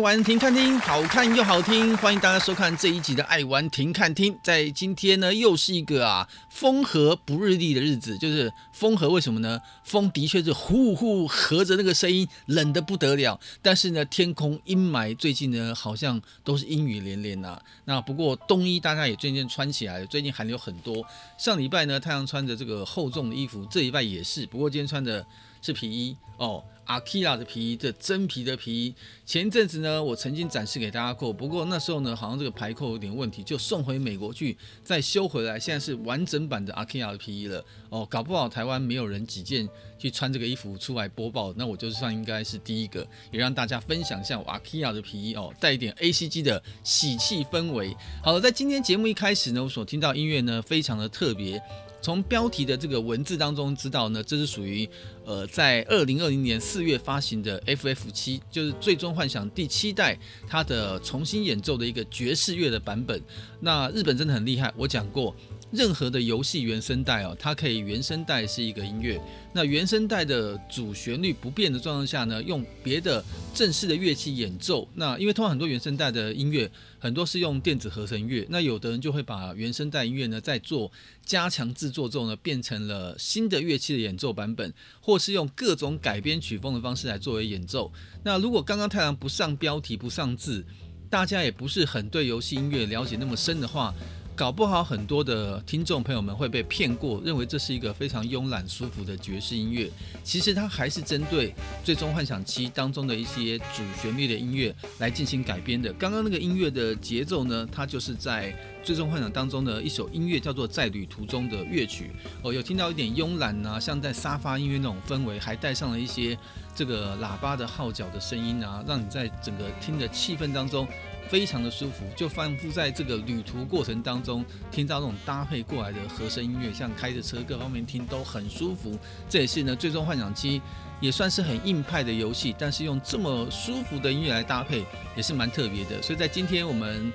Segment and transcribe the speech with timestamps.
[0.00, 4.32] 玩停看听，好看又好听，欢迎大家收看这一集的《爱玩停看听》。
[4.42, 9.60] 在今天呢，又是一个啊风和不日丽的日子，就是风和，为什么呢？
[9.84, 13.38] 风的确是呼呼和着那个声音，冷得不得了。
[13.60, 17.62] 但是呢，天空阴霾，最近呢好像都是阴雨连连呐、啊。
[17.84, 21.04] 那不过冬衣大家也渐渐穿起来了，最近寒流很多。
[21.40, 25.26] 上礼拜呢，太阳穿着这个厚重的衣服，这礼拜也是，不过今天穿的
[25.62, 26.62] 是皮衣哦。
[26.86, 28.92] 阿基拉的皮衣，这真皮的皮衣。
[29.24, 35.56] 前一阵子呢，我曾经展示给大家过，不过那时候呢，好像这个排扣有点问题，就送回美国去再修回来。
[35.56, 37.64] 现在是完整版的阿基拉的皮衣了。
[37.90, 39.68] 哦，搞不好台湾没有人几件
[40.00, 47.96] 去穿这个衣服出来播报，那我就算应该是第一个，也让大家分享一下我阿基拉的皮衣哦，带一点 ACG 的喜气氛围。
[48.20, 51.62] 好了，在今天节目一开始呢，我所听到音乐呢，非常的特特别。
[52.02, 54.88] 从标题的这个文字当中知道呢，这是属于
[55.24, 60.18] 呃在二零二零年四月发行的 FF 七，就是《最终幻想》第七代
[60.48, 63.22] 它的重新演奏的一个爵士乐的版本。
[63.60, 65.36] 那日本真的很厉害，我讲过。
[65.72, 69.20] 任何的游戏原声带哦，它可以原声带是一个音乐，
[69.52, 73.24] 那原声带的主旋律不变的状况下呢，用别的
[73.54, 74.88] 正式的乐器演奏。
[74.94, 76.68] 那因为通常很多原声带的音乐
[76.98, 80.90] 很多是用电子合成乐，那有的人就会把原声带音乐呢再做
[81.24, 87.92] 加强制作之后呢，变成了新的乐器的演奏版本，或是用各种改编曲风的方式来作为演奏。
[88.24, 90.64] 那如果刚刚太郎不上标题不上字，
[91.08, 93.94] 大家也不是很对游戏音乐了解那么深的话。
[94.36, 99.90] 搞不好很多的听众朋友们会被骗过，认为这是一个非常慵懒舒服的爵士音乐。
[100.24, 101.50] 其实它还是针对
[101.84, 105.92] 《最终幻想七》当中的一些主旋律的音乐来进行改编的。
[105.92, 108.50] 刚刚那个音乐的节奏呢，它就是在
[108.82, 112.04] 《最终幻想》当中的一首音乐，叫做《在旅途中的乐曲》。
[112.42, 116.38] 哦，有听到一点慵懒啊，像在沙发音乐那种氛围，还带上了一些
[116.74, 120.88] 这个喇叭的号角的声音啊，让你在整个听的气氛当中。
[121.30, 128.98] 非常的舒服，就仿佛在这个旅途过程当中听到那种搭配过来的和声音乐，像开着车各方面听都很舒服。
[129.28, 130.60] 这也是呢，最终幻想七
[131.00, 134.84] 也算是很硬派的游戏，但是用这么舒服的音乐来搭配
[135.16, 136.02] 也是蛮特别的。
[136.02, 137.12] 所以在今天我们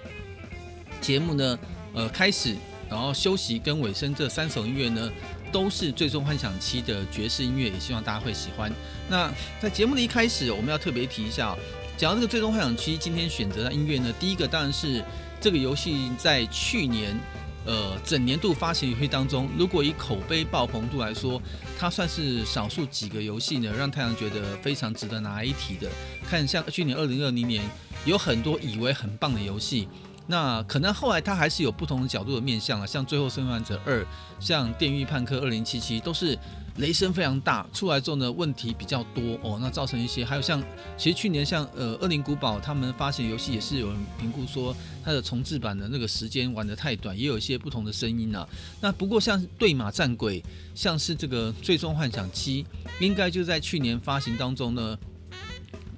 [1.01, 1.59] 节目呢，
[1.93, 2.55] 呃，开始
[2.89, 5.11] 然后休息跟尾声这三首音乐呢，
[5.51, 8.71] 都是最终幻想七的爵士音乐，也希望大家会喜欢。
[9.09, 9.29] 那
[9.59, 11.53] 在节目的一开始，我们要特别提一下。
[11.97, 15.01] 讲到这个《最终幻想七》，今天选择的音乐呢，第一个当然是
[15.39, 17.17] 这个游戏在去年，
[17.65, 21.41] 呃，整年度发行游戏当中，如果以口碑爆棚度来说，
[21.79, 25.89] 它算是少数几个游戏呢，让太阳觉得非常值得拿一提的。
[26.29, 27.63] 看像去年二零二零年，
[28.03, 29.87] 有很多以为很棒的游戏，
[30.27, 34.01] 那可能后来它还是有不同的角度的面向啊，像《最后生还者二》，
[34.39, 36.37] 像《电狱判客二零七七》，都是。
[36.79, 40.61] 雷声非常大，出来之后呢，问题比较多哦，那造成一些，还有像，
[40.97, 48.45] 其实去年像呃《恶灵古堡》他们发行游戏也是有人评估说它的重制版的那个时间玩得太短，也有一些不同的声音啊。
[48.81, 50.41] 那不过像《对马战鬼》，
[50.75, 52.63] 像是这个《最终幻想七》，
[52.99, 54.99] 应该就在去年发行当中呢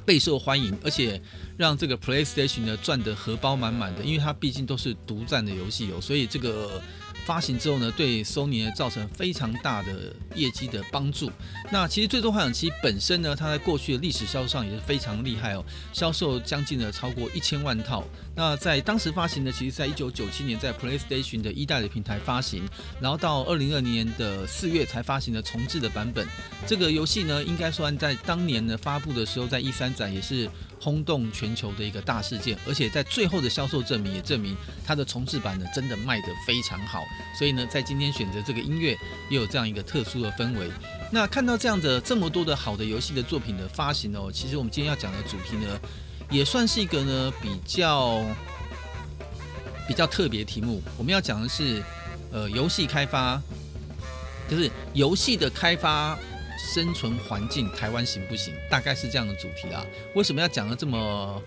[0.07, 1.21] 备受欢迎，而且
[1.55, 6.81] 让这个 PlayStation 呢赚得荷包满满的，因为它毕竟都是独占的游戏哦，所以这个。
[7.25, 11.29] 发行之后呢，对 Sony 造成非常大的业绩的帮助。
[11.69, 15.61] 那其实《最终幻想七》本身呢，它在过去的历史销售上也是非常厉害哦，
[15.91, 18.01] 销售将近呢超过一千万套。
[18.37, 22.63] 那在当时发行呢，其实在一九九七年在 PlayStation 的一代的平台发行，
[23.01, 26.27] 然后到二零二零年的四月才发行了重制的版本。
[26.67, 30.47] 这个游戏呢，应该算在当年呢发布的时候，在 E3 展也是。
[30.79, 37.01] 轰动全球的一个大事件，而且在最后的销售证明也证明它的重制版呢真的卖得非常好，
[37.35, 38.95] 所以呢在今天选择这个音乐
[39.27, 40.69] 也有这样一个特殊的氛围。
[41.11, 45.79] 那看到这样的这么多的好的游戏的作品的发行哦，其实我们今天要讲的主题呢
[46.29, 48.23] 也算是一个呢比较
[49.87, 50.81] 比较特别题目。
[50.97, 51.83] 我们要讲的是
[52.31, 53.41] 呃游戏开发，
[54.49, 56.17] 就是游戏的开发。
[56.59, 58.53] 生存环境，台湾行不行？
[58.69, 59.85] 大概是这样的主题啦。
[60.15, 61.41] 为什么要讲得这么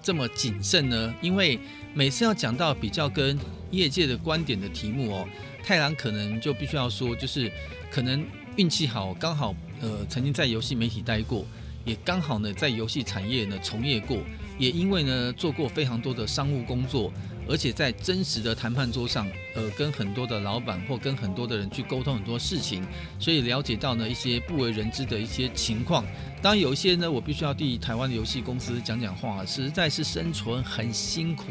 [0.00, 1.14] 这么谨慎呢？
[1.20, 1.58] 因为
[1.92, 3.38] 每次要讲到比较跟
[3.72, 5.28] 业界的观点的题目哦，
[5.62, 7.50] 太郎可能就必须要说，就是
[7.90, 8.24] 可能
[8.56, 11.44] 运气好，刚好呃曾经在游戏媒体待过，
[11.84, 14.18] 也刚好呢在游戏产业呢从业过，
[14.58, 17.12] 也因为呢做过非常多的商务工作。
[17.46, 22.82] 而且在真实的谈判桌上，呃，跟很多的老板或跟很多的人去沟通很多事情，
[23.18, 26.02] 所以了解到呢一些不为人知的一些情况。
[26.40, 31.44] 当然有一些呢，我必须要替台湾的游戏公司讲讲话，实在是生存很辛苦。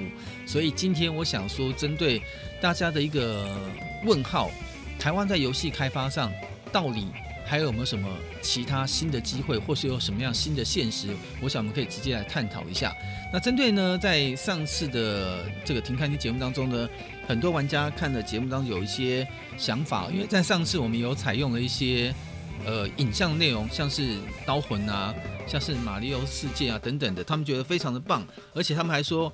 [0.47, 2.19] 所以今天我想说，针对
[2.59, 3.55] 大家的一个
[4.03, 4.49] 问号，
[4.97, 6.31] 台湾在游戏开发上
[6.71, 7.05] 到底
[7.45, 8.09] 还有没有什么
[8.41, 11.09] 其他新的机会，或是有什么样新的现实？
[11.41, 12.95] 我想我们可以直接来探讨一下。
[13.31, 16.89] 那针对呢，在上次的这个停看听节目当中呢，
[17.27, 22.13] 很多玩家看的节目当中有一些想法，因为在上次我们有采用了一些
[22.65, 25.13] 呃影像内容，像是刀魂啊，
[25.45, 29.31] 像是马里奥世界啊等等的，他们觉得非常的棒，而且他们还说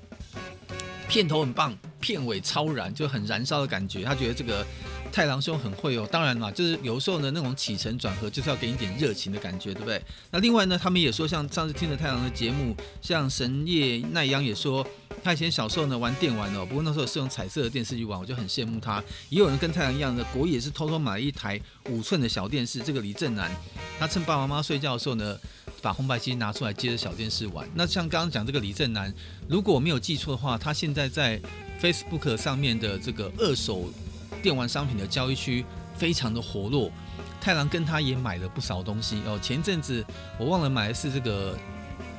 [1.07, 4.03] 片头很棒，片尾超燃，就很燃烧的感觉。
[4.03, 4.65] 他觉得这个。
[5.11, 10.01] 太郎兄很会哦，当然啦，就是有时候呢，那种起承转合就是要给你点热情的感觉，对不对？
[10.31, 14.85] 那另外呢，他们也说，像上次听了太郎的节目，像神叶奈央也说，
[15.23, 19.03] 他以前小时候呢玩电玩哦，不过那时候是用彩色的电视去玩，我就很羡慕他。
[19.29, 22.79] 也有人跟太郎一样的，国也是偷偷买了一台五寸的小电视。
[22.79, 23.51] 这个李正南，
[23.99, 25.37] 他趁爸爸妈妈睡觉的时候呢，
[25.81, 27.67] 把红白机拿出来接着小电视玩。
[27.73, 29.13] 那像刚刚讲这个李正南，
[29.49, 31.41] 如果我没有记错的话，他现在在
[31.81, 33.91] Facebook 上面的这个二手。
[34.41, 36.91] 电玩商品的交易区非常的活络，
[37.41, 39.37] 太郎跟他也买了不少东西哦。
[39.41, 40.05] 前阵子
[40.37, 41.57] 我忘了买的是这个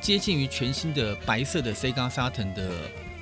[0.00, 2.70] 接近于全新的白色的 Sega Saturn 的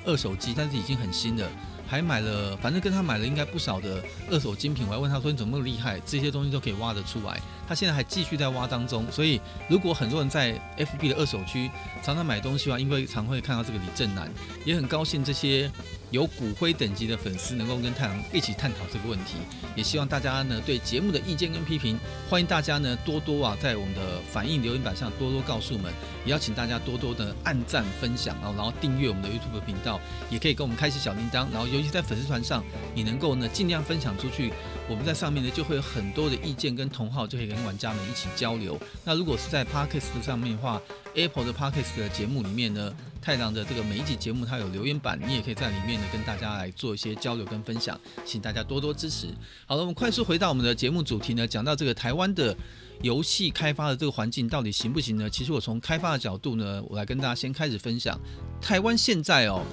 [0.05, 1.49] 二手机，但是已经很新了。
[1.87, 4.85] 还买了，反正跟他买了应该不少的二手精品。
[4.85, 5.99] 我还问他说：“你怎么那么厉害？
[6.05, 9.11] 这些东西都可以挖得出来？”他现在还继续在挖当中。
[9.11, 11.67] 所以，如果很多人在 FB 的二手区
[12.03, 14.31] 常常买东西的话，因为常会看到这个李正南，
[14.65, 15.71] 也很高兴这些。
[16.11, 19.35] 有骨灰等级的粉丝能够跟太郎一起探讨这个问题，
[19.75, 21.99] 也希望大家呢对节目的意见跟批评，
[22.29, 24.01] 欢迎大家呢多多啊在我们的
[24.31, 25.93] 反应留言板上多多告诉我们，
[26.25, 29.99] 也邀请大家多多的按赞分享啊，然后订阅我们的 YouTube 频道，
[30.29, 32.63] 也可以跟我们开启小铃铛，然后尤其在粉丝团上，
[32.95, 34.51] 你能够呢尽量分享出去，
[34.89, 38.79] 我们在上面呢就会有很多的意见跟同好就可以跟玩家们一起交流。
[39.05, 40.81] 那如果是在 Parkes 上面的话
[41.15, 42.95] ，Apple 的 Podcast 的节目里面呢。
[43.21, 49.27] 太郎的这个每一集节目，它有留言板，你也可以在里面呢跟大家来做一些交流跟分享，请大家多多支持。
[49.67, 52.55] 好了，我们快速回到我们的节目主题呢，讲到这个台湾的
[53.01, 55.29] 游戏开发的这个环境到底行不行呢？
[55.29, 58.17] 其实我从开发的角度呢，我来跟大家先开始分享。
[58.61, 59.63] 台湾现在哦，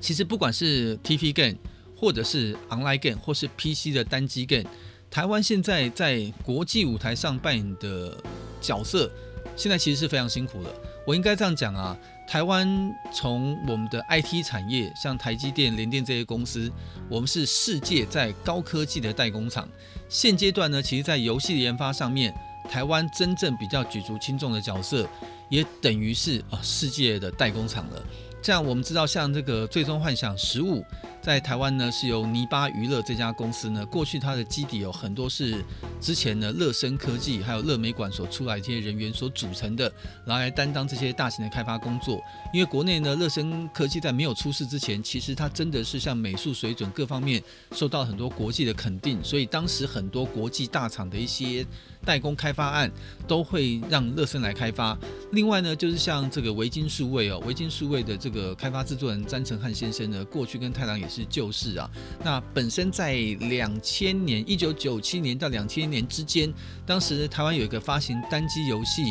[0.00, 1.58] 其实不管是 TV game，
[1.94, 4.64] 或者是 online game，或是 PC 的单机 game，
[5.10, 8.16] 台湾现在在国际舞台上扮演的
[8.62, 9.12] 角色，
[9.56, 10.70] 现在其实是非常辛苦的。
[11.06, 11.96] 我应该这样讲啊。
[12.26, 12.66] 台湾
[13.12, 16.72] 从我们的 IT 产业，像台积电、联电这些公司，
[17.06, 19.68] 我们是世界在高科技的代工厂。
[20.08, 22.34] 现阶段呢，其实，在游戏研发上面，
[22.70, 25.06] 台湾真正比较举足轻重的角色，
[25.50, 28.02] 也等于是啊世界的代工厂了。
[28.40, 30.80] 这样我们知道，像这个《最终幻想十五》。
[31.24, 35.64] 在台湾呢，是由泥巴娱乐这家公司呢，过去它的基底有很多是
[35.98, 39.90] 之前呢乐升科技还有乐美馆所出来这些人员所组成的，
[40.26, 42.20] 然后来担当这些大型的开发工作。
[42.52, 51.64] 因为国内呢乐升科技在没有出事之前，其实它真的是像美术水准各方面受到很多国际的肯定，所以当时很多国际大厂的一些
[52.04, 52.92] 代工开发案
[53.26, 54.94] 都会让乐升来开发。
[55.32, 61.24] 另外呢，就是像这个维京数位哦，维京数位的这个开发制作人詹成汉先生呢，过去跟太郎也是。
[61.30, 61.90] 旧事啊，
[62.22, 63.14] 那本身在
[63.48, 66.52] 两千年，一九九七年到两千年之间，
[66.86, 69.02] 当时台湾有一个发行单机游戏，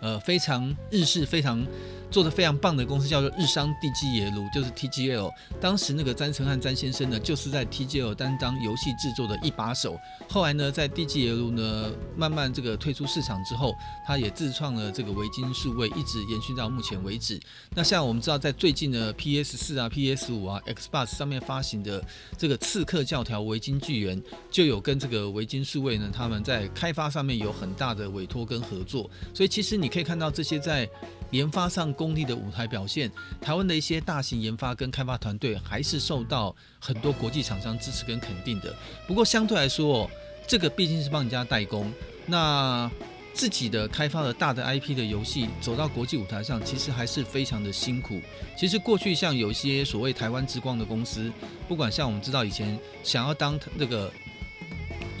[0.00, 1.66] 呃，非常日式，非常。
[2.14, 5.28] 做的非常棒的公司叫做日商地基耶鲁，就是 TGL。
[5.60, 9.98] 当时那个詹成汉詹先生呢，就是在 TGL 担当游戏制作的一把手。
[10.28, 13.74] 后来呢，在地基耶鲁呢慢慢这个退出市场之后，
[14.06, 17.40] 他也自创了这个维京数位，一直延续到目前为止。
[17.74, 22.00] 那像我们知道，在最近的 PS 四啊、PS 五啊、Xbox 上面发行的
[22.38, 29.10] 这个刺客教条维京巨猿，就有跟这个维京数位呢，他们在开发上面有很大的委托跟合作。
[29.34, 30.88] 所以其实你可以看到这些在。
[31.30, 38.74] 研发上功力的舞台表现，台湾的一些大型研发跟开发团队还是受到很多国际厂商支持跟肯定的。
[39.06, 40.08] 不过相对来说，
[40.46, 41.92] 这个毕竟是帮人家代工，
[42.26, 42.88] 那
[43.32, 48.20] 自己的开发的大的 IP 的游戏走到国际舞台上，其实还是非常的辛苦。
[48.56, 51.32] 其实过去像有一些所谓台湾之光的公司，
[51.66, 54.12] 不管像我们知道以前想要当那个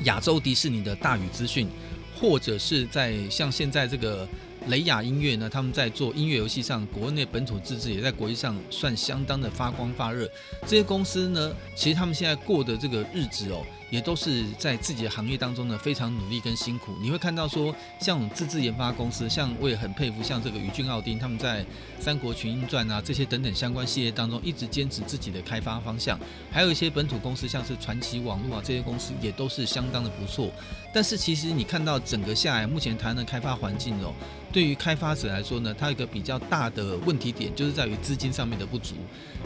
[0.04, 1.68] 亚洲迪士尼的大宇资讯，
[2.14, 4.28] 或者是在像现在这个。
[4.68, 10.28] 雷亚音乐呢，他们在做音乐游戏上，国内本土自制也在国际上算相当的发光发热。
[10.62, 13.64] 这些公司呢，其实他们现在过的这个日子哦。
[13.90, 16.96] 也都是在自己的行业当中呢，非常努力跟辛苦。
[17.00, 21.62] 你会看到说，像自制研发公司，像我也很佩服，像这个宇峻奥汀，他们在
[22.00, 26.18] 《三国群英传》啊这些等等相关系列当中，一直坚持自己的开发方向。
[26.50, 30.50] 还有一些本土公司，像是传奇网络啊这些公司，也都是相当的不错。
[30.94, 34.14] 但是其实你看到整个下来，目前台湾的开发环境哦，
[34.52, 38.94] 对于开发者来说呢，它有一个比较大的问题点，就是在于资金上面的不足。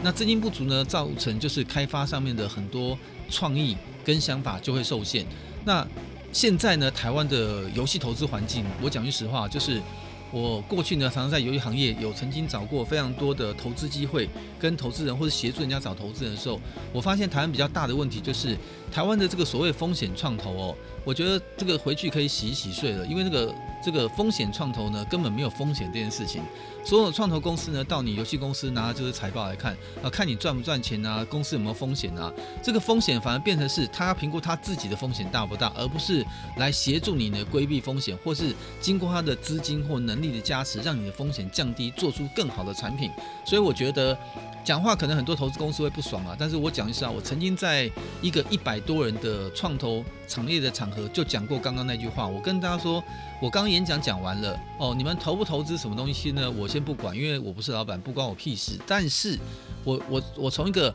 [0.03, 2.95] 那资金不足呢，造成就是开发上面的很多
[3.29, 3.75] 创意
[4.05, 5.25] 跟想法就会受限。
[5.65, 5.85] 那
[6.31, 9.81] 现在呢，台湾的游戏投资环境，我讲句实话，就是。
[10.31, 16.59] 我过去呢，常常在游戏行业有曾经找过非常多的投资机会，跟投资人或者协助人家找投资人的时候，
[16.93, 18.55] 我发现台湾比较大的问题就是
[18.91, 26.41] 台湾的这个所谓风险创投哦，我觉得这个回去可以洗一洗睡了，因为那个这个风险创投呢，根本没有风险这件事情。
[26.89, 32.33] 所有创投公司呢，到你游戏公司拿就是财报来看啊，看你赚不赚钱啊，公司有没有风险啊？
[32.63, 36.25] 这个风险反而变成是他要评估他自己的风险大不大，而不是
[36.57, 43.11] 来协助你呢规避风险，或是经过他的资金或能力的加持，让你的风险降低，做出更好的产品。
[43.45, 44.17] 所以我觉得。
[44.63, 47.89] 讲话可能很多投资公司会不爽啊，但是我讲一下，我曾经在
[48.21, 52.27] 一个一百多人的创投场业的场合就讲过刚刚那句话。
[52.27, 53.03] 我跟大家说，
[53.41, 56.49] 我刚刚演讲讲完了哦，你们投不投资什么东西呢？
[56.51, 58.79] 我先不管，因为我不是老板，不关我屁事。
[58.85, 59.37] 但是
[59.83, 60.93] 我我我从一个。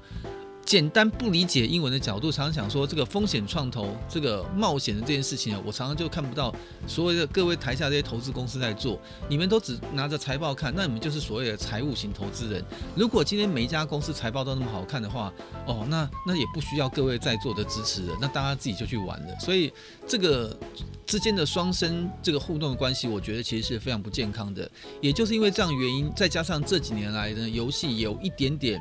[0.64, 6.52] 简单不理解英文的角度，常常想说这个风险创投、这个冒险的这件事情啊，我常常就看不到
[6.86, 12.64] 所谓的各位台下这些投资公司在做，你们都只拿着财报看，那你们就是所谓的财务型投资人。
[12.96, 15.32] 如果今天每一家公司财报都那么好看的话，
[15.66, 19.38] 哦，那那也不需要各位在座的支持了，那大家自己就去玩了。
[19.38, 19.70] 所以
[20.06, 20.58] 这个
[21.06, 24.68] 之间的双生这个互动的关系，我觉得其实是非常不健康的。
[25.02, 28.80] 也就是因为这样原因，再加上这几年来呢，游戏有一点点。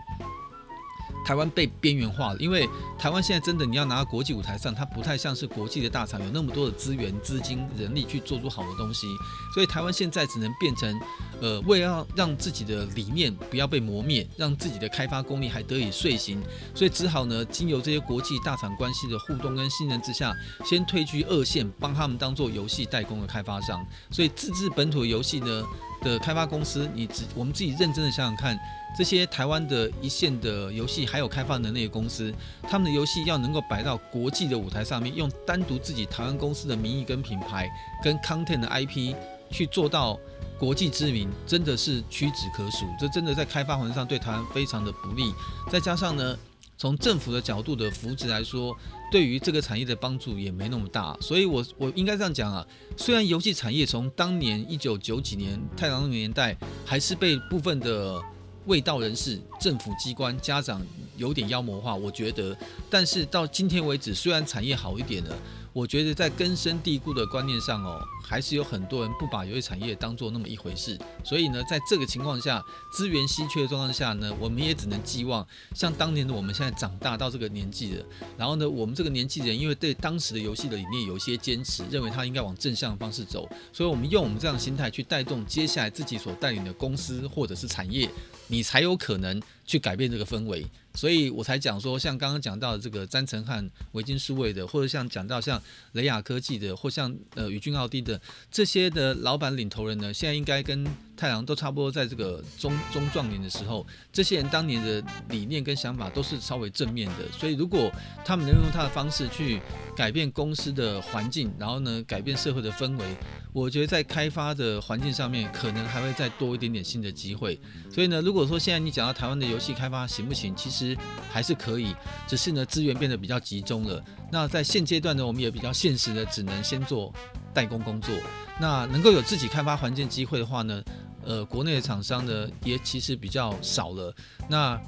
[1.26, 2.68] 台湾被边缘化了，因为
[2.98, 9.08] 台湾现在真的你要拿到国际舞台上，它不太像是国际的大厂，有那么多的资源、资金、人力去做出好的东西，
[9.54, 11.00] 所以台湾现在只能变成，
[11.42, 16.42] 呃，为了让自己的理念不要被磨灭，让自己的开发功力还得以遂行，
[16.76, 20.34] 所以只好呢，经由这些国际大厂关系的互动跟信任之下，
[20.66, 25.64] 先退居二线，帮他们当做游戏代工的开发商，所以自制本土游戏呢
[26.04, 28.60] 的开发公司，你只我们自己认真的想想看。
[28.96, 37.68] 这些台湾的一线的游戏还有开发能力的公司，他们的游戏要能够摆到国际的舞台上面，用单独自己台湾公司的名义跟品牌
[38.04, 39.16] 跟 content 的 IP
[39.50, 40.20] 去做到
[40.60, 42.86] 国际知名，真的是屈指可数。
[43.00, 45.34] 这真的在开发环上对台湾非常的不利。
[45.72, 46.38] 再加上呢，
[46.84, 48.78] 从政府的角度的扶持来说，
[49.10, 51.16] 对于这个产业的帮助也没那么大。
[51.22, 52.68] 所以我我应该这样讲啊，
[52.98, 58.22] 虽然游戏产业从当年一九九几年太郎那个年代，还是被部分的
[58.66, 62.54] 卫道人士、政府机关、家长有点妖魔化，我觉得。
[62.90, 65.34] 但是到今天为止，虽然产业好一点了。
[65.74, 70.96] 我觉得在根深蒂固的观念上哦，还是有很多人不把游戏产业当做那么一回事。
[71.24, 78.06] 所以呢，在这个情况下，资源稀缺的状况下呢，我们也只能寄望像当年的我们现在长大到这个年纪的。
[78.38, 88.08] 然后呢，我们这个年纪人因为对当时的游戏的理念有一些坚持，认为它应该往正向的方式走，所以我们用我们这样的心态去带动接下来自己所带领的公司或者是产业，
[88.48, 90.66] 你才有可能去改变这个氛围。
[90.96, 95.60] 所以我才讲说，像刚刚讲到的这个詹成汉、维京数位的，或者像讲到像
[95.94, 98.22] 雷亚科技的，或像呃宇峻奥迪的
[98.52, 100.86] 这些的老板领头人呢，现在应该跟
[101.18, 107.28] 太郎都差不多在这个中中壮年的时候，这些人当年的理念跟想法都是稍微正面的。
[107.32, 107.92] 所以如果
[108.24, 109.60] 他们能用他的方式去
[109.96, 113.06] 改变公司的环境，然后呢改变社会的氛围，
[113.52, 117.60] 我觉得在开发的环境上面可能还会再多一点点新的机会。
[117.92, 120.98] 所以呢，如果说现在你讲到台湾的游戏开发行不行，其实。
[121.32, 121.96] 还是可以，
[122.28, 124.00] 只是呢资源变得比较集中了。
[124.32, 127.12] 那在现阶段呢，我们也比较现实的，只能先做
[127.52, 128.14] 代工工作。
[128.60, 130.84] 那能够有自己开发环境机会的话呢，
[131.24, 134.16] 呃，国内的厂商呢也其实比较少了。
[134.48, 134.80] 那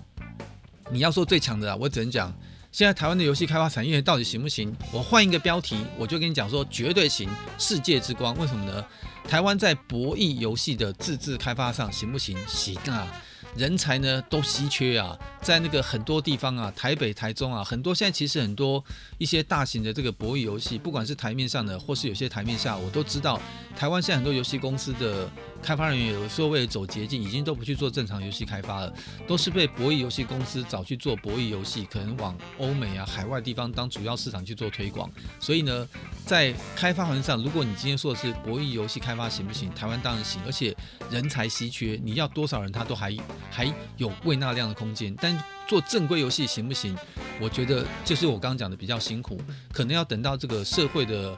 [0.91, 2.31] 你要说最强的啊，我只能讲，
[2.71, 4.71] 现在台湾的游戏开发产业到底行不行？
[4.91, 8.37] 我换一个标题，我就跟你讲说绝对行，世界之光。
[8.37, 8.85] 为什么呢？
[9.27, 12.37] 台湾在博弈游戏的自制开发上行不行？
[12.47, 13.07] 行啊。
[13.55, 18.83] 人才呢都稀缺啊，在那个很多地方啊，台北、台中啊，很多现在其实很多
[19.17, 23.39] 一些大型的这个博弈游戏，不管是台面上的，或是有些台面下，我都知道，
[23.77, 25.29] 台湾现在很多游戏公司的
[25.65, 28.93] 开发人员有时候为了走捷径，已经都不去做正常游戏开发了，
[29.25, 35.09] 都是被博弈游戏公司找去做博弈游戏，可能往欧美啊、海外地方当主要市场去做推广。
[35.39, 35.89] 所以呢，
[36.23, 39.73] 在开发环上，如果你今天说的是博弈游戏开发行不行？
[39.73, 40.75] 台湾当然行，而且
[41.09, 43.15] 人才稀缺，你要多少人他都还。
[43.49, 46.93] 还有胃纳量的空间，但做正规游戏行不行？
[47.39, 49.39] 我觉得就是我刚刚讲的比较辛苦，
[49.71, 51.33] 可能要等到这个社会的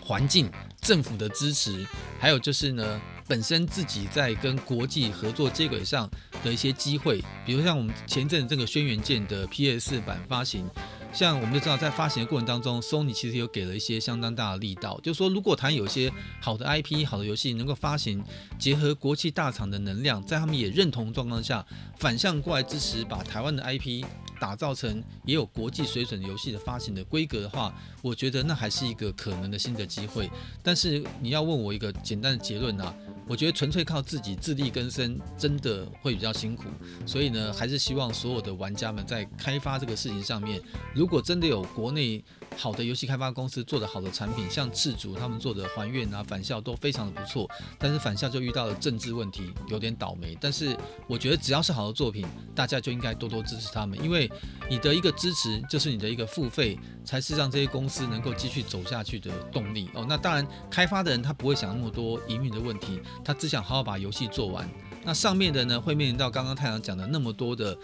[0.00, 0.48] 环境、
[0.86, 1.84] 政府的支持，
[2.20, 6.08] 还有就是呢，本身自己在跟国际合作接轨上
[6.44, 10.64] 的一些机会，比如像我们前阵这个《轩辕剑》的 PS 版发行。
[11.12, 18.22] 像我们都知道，在发行的过程当中，Sony 其实有给了一些相当大的力道，就是说，如果台湾有一些好的 IP、好的游戏能够发行，
[18.58, 21.64] 结合国际大厂的能量，在他们也认同状况下，
[21.96, 24.04] 反向过来支持，把台湾的 IP
[24.36, 30.30] 打造成也有国际水准游戏的发行的规格的话，我觉得那还是一个可能的新的机会。
[30.62, 32.94] 但是你要问我一个简单的结论啊，
[33.26, 36.64] 我觉得纯粹靠自己自力更生真的会比较辛苦。
[37.04, 40.60] 所以呢，还是希望所有的玩家们在开发这个事情上面，
[40.94, 42.22] 如果真的有国内
[42.56, 47.48] 好的游戏开发公司做的好的产品，像赤足他们做的还愿啊、返校都非常的不错。
[47.78, 50.36] 但是返校就遇到了政治问题，有点倒霉。
[50.40, 54.25] 但是我觉得只要是好的作品，大家就应该多多支持他们，因为
[54.68, 60.04] 你的一个支持就是你的一个付费，才是让这些公司能够继续走下去的动力哦。
[60.08, 64.68] 那当然，开发的人他不会想那么多营运的问题，他只想好好把游戏做完。
[65.04, 67.76] 那上面的呢，会面临到刚刚太阳讲的那么多的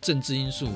[0.00, 0.68] 政治因素、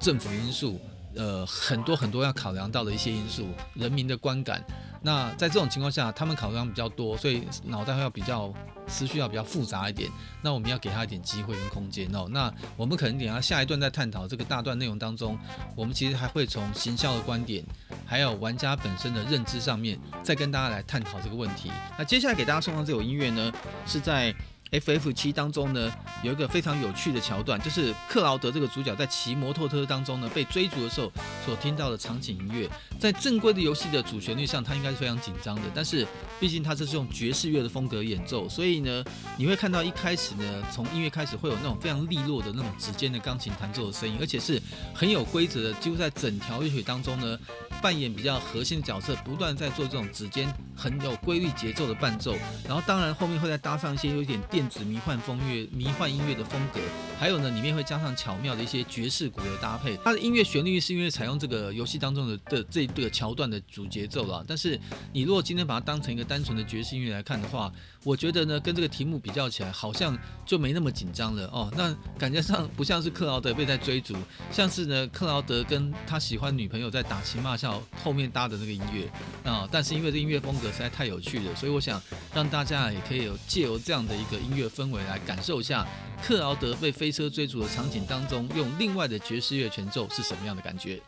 [0.00, 0.80] 政府因素。
[1.16, 4.64] 呃，很多很多要考量到的一些因素，人民的观感。
[5.00, 8.52] 那在这种情况下，他们考量比较多，所以脑袋会要比较
[8.86, 10.10] 思绪要比较复杂一点。
[10.40, 12.26] 那我们要给他一点机会跟空间哦。
[12.30, 15.38] 那我们可能等下下一段在探讨这个大段内容当中，
[15.76, 17.62] 我们其实还会从行销的观点，
[18.06, 21.70] 还有玩家本身的认知上面，再跟大家来探讨这个问题。
[21.98, 23.52] 那接下来给大家送上这首音乐呢，
[23.86, 24.34] 是在。
[24.80, 31.12] FF 七当中呢，有一个非常有趣的桥段，就是克劳德这个主角在骑摩托车当中呢，被追逐的时候
[31.44, 32.68] 所听到的场景音乐。
[32.98, 36.06] 在正规的游戏的主旋律上，它应该是非常紧张的，但是
[36.40, 39.04] 毕竟它这是用爵士乐的风格演奏，所以呢，
[39.36, 44.60] 你会看到一开始呢，从音乐开始会有那种非常利落的那种指尖的钢琴弹奏的声音，而且是
[44.94, 47.38] 很有规则的，几乎在整条乐曲当中呢。
[47.82, 52.34] 扮演比较核心的角色，不断在做这种指尖很有规律节奏的伴奏，
[52.66, 56.80] 然后当然后面会再搭上一些有一点电子迷幻风乐、迷幻音乐的风格，
[57.18, 59.96] 还有呢，里面会加上巧妙的一些爵士鼓的搭配。
[60.04, 64.78] 它的音乐旋律是因为采用这个游戏当中的的这个桥段的主节奏了，但是
[65.12, 67.72] 你如果今天把它当成一个单纯的爵士音乐来看的话，
[68.04, 71.72] 我觉得呢，跟这个题目比较起来，好像就没那么紧张了哦。
[71.76, 74.14] 那感觉上不像是克劳德被在追逐，
[74.52, 77.82] 像是呢克劳德跟他喜欢女朋友在打情骂俏。
[78.02, 82.00] 后面搭的那个音乐啊，但是因为这音乐风格实在太有趣了，所以我想
[82.34, 85.86] 让大家也可以有借由这样的一个音乐氛围来感受一下
[86.22, 91.00] 克劳德被飞车追逐的场景当中，用另外的爵士乐全奏是什么样的感觉。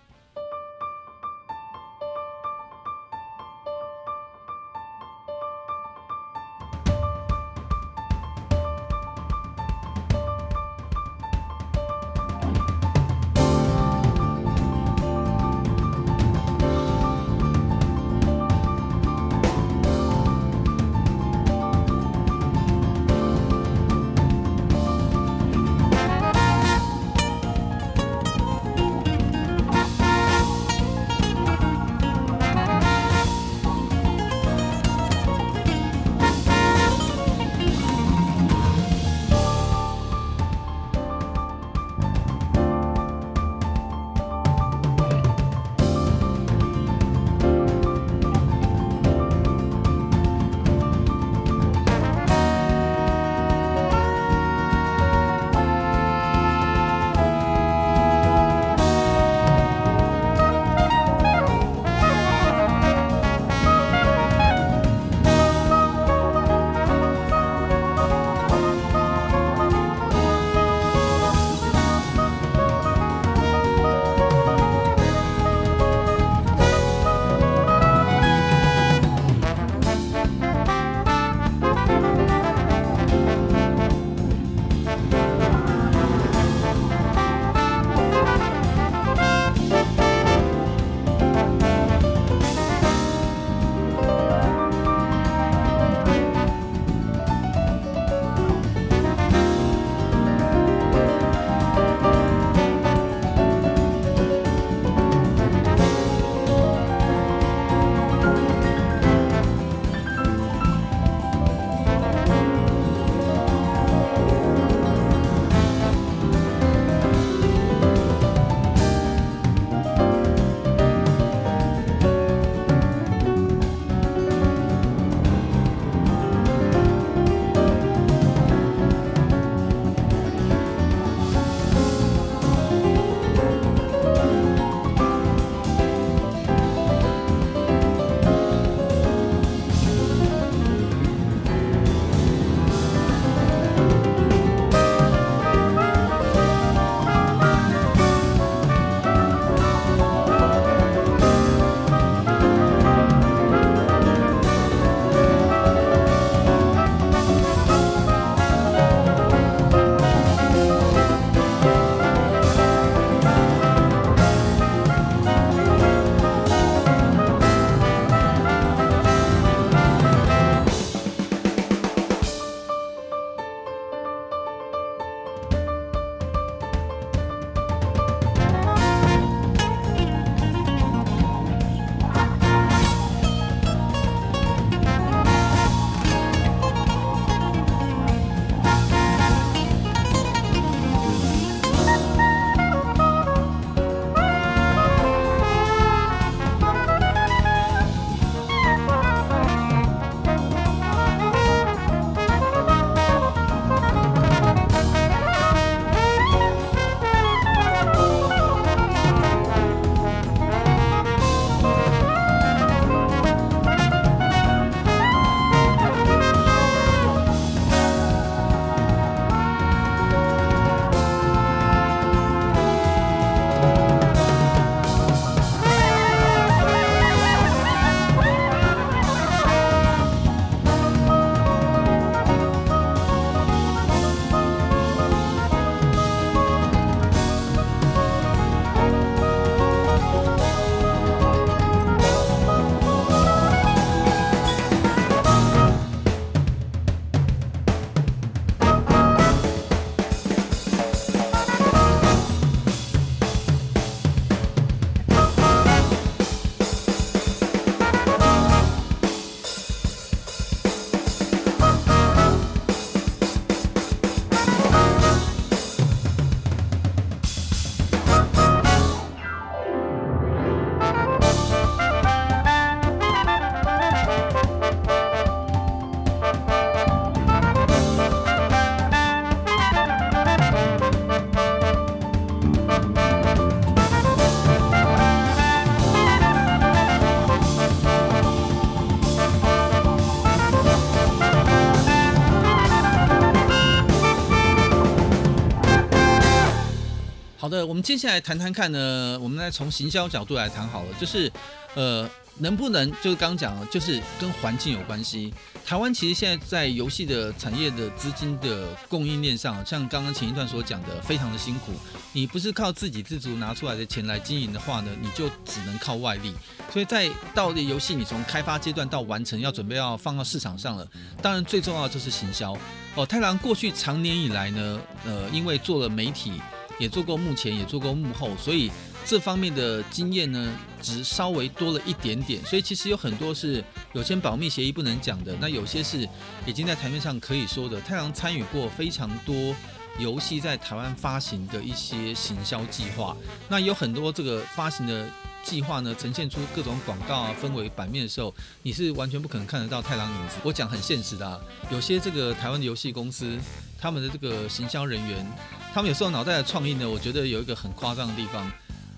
[297.66, 301.30] 我们接下来谈谈看呢，我们来从行销角度来谈好了，就是
[301.74, 302.08] 呃。
[302.38, 305.32] 能不能就是刚刚讲了，就是跟环境有关系。
[305.64, 311.72] 台湾其实现在在游戏的产业的资金的供应链上，像刚刚前一段所讲的，非常的辛苦。
[312.12, 316.30] 你不是靠自给自足拿出来的钱来经营的话呢，你就只能靠外力。
[316.70, 320.86] 所以在到游戏你从开发阶段到完成，要准备要放到市场上了，
[321.22, 322.54] 当然最重要就是行销。
[322.96, 326.32] 哦，太郎过去长年以来呢，呃，因为做了媒体，
[326.78, 328.70] 也做过幕前，也做过幕后，所以。
[329.08, 333.62] 这方面的经验呢，只稍微多了一点点，所以其实有很多是
[333.92, 335.32] 有签保密协议不能讲的。
[335.40, 336.08] 那有些是
[336.44, 337.80] 已经在台面上可以说的。
[337.80, 339.54] 太阳参与过非常多
[340.00, 343.16] 游戏在台湾发行的一些行销计划，
[343.48, 345.08] 那有很多这个发行的
[345.46, 350.34] 计划呢，呈现出各种广告啊、氛围版面的时候，你是完全不可能看得到太郎影子。
[350.42, 353.38] 我讲很现实的啊，有些这个台湾的游戏公司，
[353.78, 355.24] 他们的这个行销人员，
[355.72, 358.50] 他们有时候脑袋的创意呢，我觉得有一个很夸张的地方。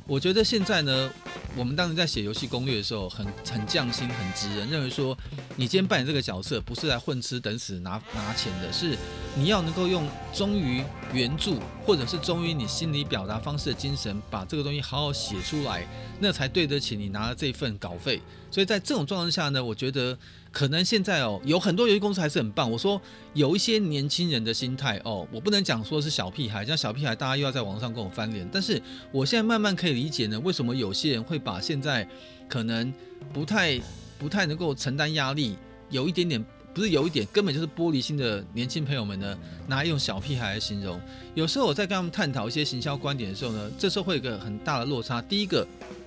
[0.07, 1.11] 我觉得现在呢，
[1.55, 5.15] 我们当时在写游戏攻略的时候很，很匠心，很直人，认为说，
[5.57, 8.97] 你今天扮演这个角色，不是来混吃等死拿拿钱的，是
[9.39, 11.53] 你要能够用忠于原著，
[11.87, 15.87] 或者是忠于你心理表达方式的精神，把这个东西好好写出来，
[16.19, 18.21] 那才对得起你拿的这份稿费。
[18.51, 20.19] 所以在这种状况下呢，我觉得。
[20.51, 22.69] 可能现在哦，有很多游戏公司还是很棒。
[22.69, 23.01] 我说
[23.35, 28.49] 有一些年轻人的心态哦，我不能讲说是小屁孩，像小屁孩大家又要在网上跟我翻脸。
[28.51, 32.09] 但是我现在慢慢可以理解呢，为什么有些人会把现在
[32.49, 32.93] 可能
[33.31, 33.79] 不太
[34.19, 35.55] 不太能够承担压力，
[35.91, 36.43] 有一点点
[36.75, 41.01] 不是有一点，根本就是玻璃心的年轻朋友们呢，拿来用小屁孩来形容。
[41.35, 45.21] 有时候我在跟他们探讨一些行销观点的时候呢，这时候会有个很大的落差。
[45.23, 45.67] 第一个，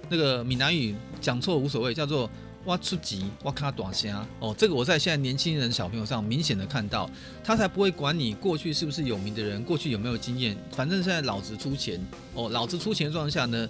[0.10, 2.30] 那个闽南语讲错无所谓，叫做。
[2.65, 7.10] 挖出级，挖卡短虾哦，这个我在现在年轻人小朋友上明显的看到，
[7.43, 12.00] 他才不会管你过去是不是有名的人，过去有没有经验，反正现在老子出钱
[12.36, 13.67] 哦，老子出钱状况下呢，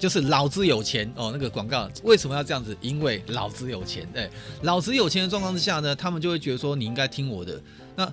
[0.00, 1.30] 就是老子有钱哦。
[1.32, 2.76] 那个广告为什么要这样子？
[2.80, 4.28] 因为老子有钱，对，
[4.62, 7.62] 老子有钱的状况之下呢，他们就会觉得说你应该听我的。
[7.94, 8.12] 那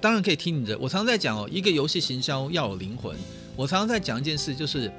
[0.00, 0.78] 当然可以听你的。
[0.78, 3.14] 我常常在讲哦，一个游戏行销要有灵魂。
[3.56, 4.90] 我常常在讲一件事，就是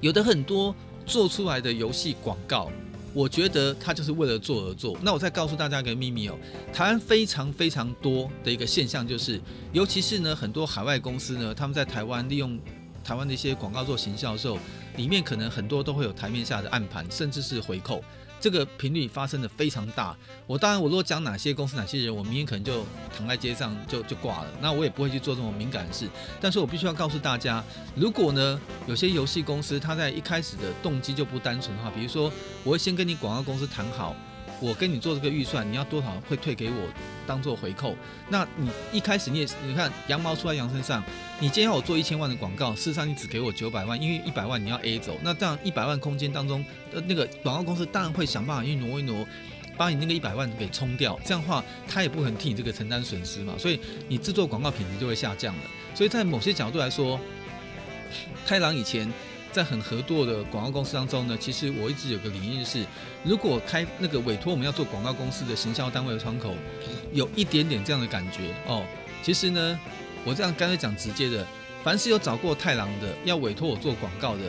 [0.00, 2.70] 有的很多做出来的游戏广告。
[3.14, 4.94] 我觉得他就是为了做而做。
[5.00, 6.36] 那我再告诉大家一个秘密哦，
[6.70, 9.40] 台湾非常非常多的一个现象就是，
[9.72, 12.60] 尤其是呢很多海外公司呢，他们在台湾利用
[13.06, 14.58] 台湾的一些广告做行销的时候，
[14.96, 18.02] 里面可能很多都会有台面下的暗盘，甚至是回扣。
[18.40, 20.14] 这个频率发生的非常大。
[20.46, 22.84] 我当然，我如果讲哪些公司、哪些人，我明天可能就
[23.16, 24.50] 躺在街上就就挂了。
[24.60, 26.08] 那我也不会去做这种敏感的事。
[26.40, 27.62] 但是我必须要告诉大家，
[27.94, 32.30] 如果呢，有些游戏公司它在一开始的动机就不单纯的话，比如说，
[32.64, 34.16] 我会先跟你广告公司谈好。
[34.58, 36.88] 我跟你做这个预算，你要多少会退给我
[37.26, 37.94] 当做回扣？
[38.28, 41.02] 那你一开始你也你看羊毛出在羊身上，
[41.38, 49.26] 你今天要我做一千万的广告，事实上你只给我九百万，因为一百万你要 A 走，那这样一百万空间当中，呃，那个广告公司当然会想办法去挪一挪，
[49.76, 55.62] 把你那个一百万给冲掉，这样的话他也不可能替你这个承担损失嘛，所以你制作广告品质就会下降了。
[55.94, 57.20] 所以在某些角度来说，
[58.46, 59.12] 太郎以前。
[59.56, 62.84] 在很合作的广告公司当中呢，其实我一直有个理念是，
[63.24, 66.52] 如果开那个委托我们要做广告公司的行销单位的窗口，
[67.14, 68.84] 有一点点这样的感觉哦。
[69.22, 69.80] 其实呢，
[70.26, 71.46] 我这样干脆讲直接的，
[71.82, 74.42] 凡是有找过太郎的，要委托我做广告的，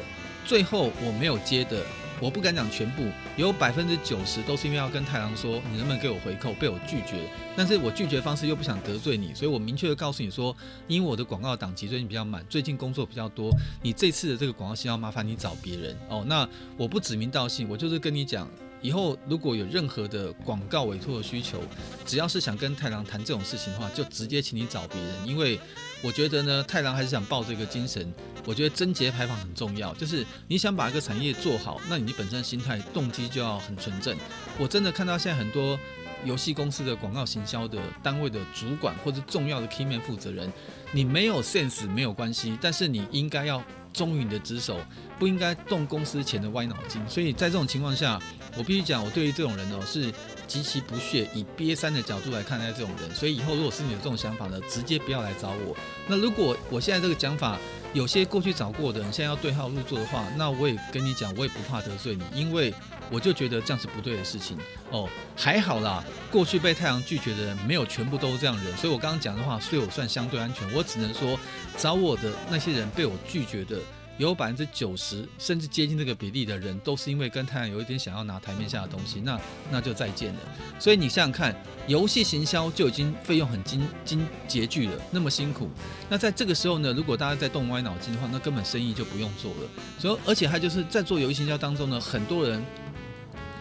[0.46, 1.82] 最后我没有接的。
[2.20, 3.04] 我不敢讲全部，
[3.36, 7.30] 有百分之九十都是因为要跟太郎说，你能不能给我回扣，被我拒绝。
[7.56, 10.56] 但是我拒绝方式又不想得罪你，所以我明确的告诉你说，
[10.88, 13.52] 因为我的广告档期最近比较满，最近工作比较多，
[13.84, 16.24] 你这次的这个广告需要麻烦你找别人哦。
[16.28, 18.50] 那我不指名道姓，我就是跟你讲。
[18.80, 21.60] 以后如果有任何的广告委托的需求，
[22.06, 25.28] 只要是想跟太郎谈这种事情的话，就直接请你找别人。
[25.28, 25.60] 因为
[26.02, 28.14] 我觉得呢，太郎还是想抱这个精神。
[28.46, 34.16] 我觉得贞节牌坊很重要，就是你想把一个产业做好，那你本身心态动机就要很纯正。
[34.58, 35.78] 我真的看到现在很多
[36.24, 40.52] 游戏公司的广告行销的单位的主管或者重要的 key man 负责人，
[40.92, 44.80] 你没有 sense 没有关系，但是你应该要忠于你的职守，
[45.20, 47.02] 不应该动公司钱的歪脑筋。
[47.10, 48.20] 所以在这种情况下。
[48.58, 50.12] 我必须讲，我对于这种人哦是
[50.48, 53.14] 极其不屑，以瘪三的角度来看待这种人。
[53.14, 55.76] 所以以后如果是你有这种想法呢，直接不要来找我。
[56.08, 57.58] 那如果我现在这个讲法，
[57.94, 62.74] 有些过去找过的人现在要对号入座的话，那我也跟你讲，我也不怕得罪你，因为
[63.12, 64.58] 我就觉得这样是不对的事情
[64.92, 65.08] 哦。
[65.36, 70.72] 还好啦，过去被太阳拒绝的人没有全部都是这样人，所以我刚刚讲的话，所以我算相对安全。
[70.74, 71.40] 我只能说，
[71.78, 73.78] 找我的那些人被我拒绝的。
[74.18, 80.40] 有百分之九十甚至接近这个比例的人，都是因为跟太阳有一点想要拿台面下的东西，那那就再见了。
[80.80, 81.56] 所以你想想看，
[81.88, 85.70] 游戏行销就已经费用很精精拮据了，那么辛苦。
[86.10, 89.70] 那在这个时候呢，如果大家在动歪脑筋的话，那根本生意就不用做了。
[90.00, 92.64] 所以，而且还就是在做游戏行销当中呢，很多人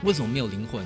[0.02, 0.84] 为什么没有灵魂？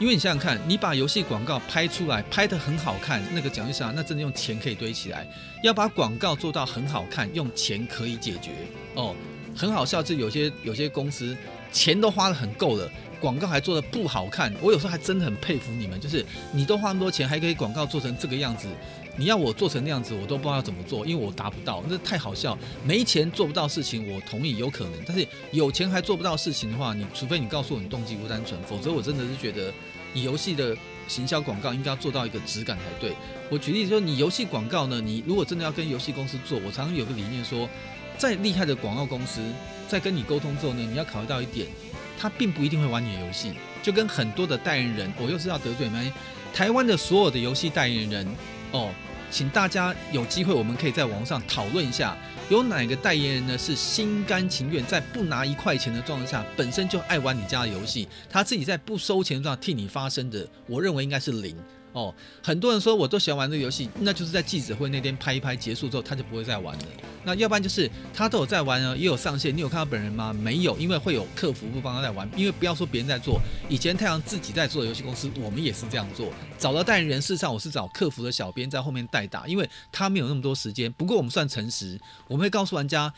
[0.00, 5.26] 因为你想想看，你把游戏广告拍出来，拍得很好看，那个讲句实话，那真的用钱可以堆起来。
[5.62, 8.50] 要把广告做到很好看，用钱可以解决
[8.94, 9.14] 哦。
[9.56, 11.36] 很好笑，就有些有些公司
[11.70, 14.52] 钱都花得很够了，广告还做得不好看。
[14.60, 18.66] 我有时候还真的很佩服你们，就是你都花那么多钱，还可以广告做成这个样子。
[19.16, 22.58] 你要我做成那样子，我都不知道要怎么做，因为我达不到，那太好笑。
[22.84, 29.72] 没钱做不到事情，我同意有可能，但是有钱还做不到事情的话，你除非你告诉我你动机不单纯，否则我真的是觉得
[30.12, 33.12] 你游戏的行销广告应该要做到一个质感才对。
[33.50, 37.68] 我举例说，你游戏广告呢，你如果真的要跟游戏公司做，我常常有个理念说，
[38.18, 39.40] 再厉害的广告公司，
[39.86, 41.68] 在跟你沟通之后呢，你要考虑到一点，
[42.18, 46.02] 他并不一定会玩你的游戏，就跟很多的代言人，我又是要得罪吗？
[46.52, 48.26] 台湾的所有的游戏代言人。
[48.72, 48.90] 哦，
[49.34, 52.16] 请大家有机会，我们可以在网上讨论一下，
[52.48, 61.56] 有哪个代言人呢是心甘情愿在不拿一块钱的状态下，本身就爱玩你家的游戏，他自己在不收钱的状态替你发声的，我认为应该是零。
[61.94, 66.84] 哦，很多人说我都喜欢玩这个游戏，那就是在记者会那天拍一拍结束之后，他就不会再玩了。
[67.24, 69.56] 那要不然就是他都有在玩呢，也有上线。
[69.56, 70.32] 你有看到本人吗？
[70.32, 72.28] 没有，因为会有客服不帮他在玩。
[72.36, 76.32] 因为不要说别人在做，以前太阳自己在做的游戏公司，我们也是这样做。
[76.58, 80.92] 找到代言人，事实上我是找客服的小编在后面代打，因为他没有那么多时间。
[80.92, 83.14] 不过我们算诚实，我们会告诉玩家。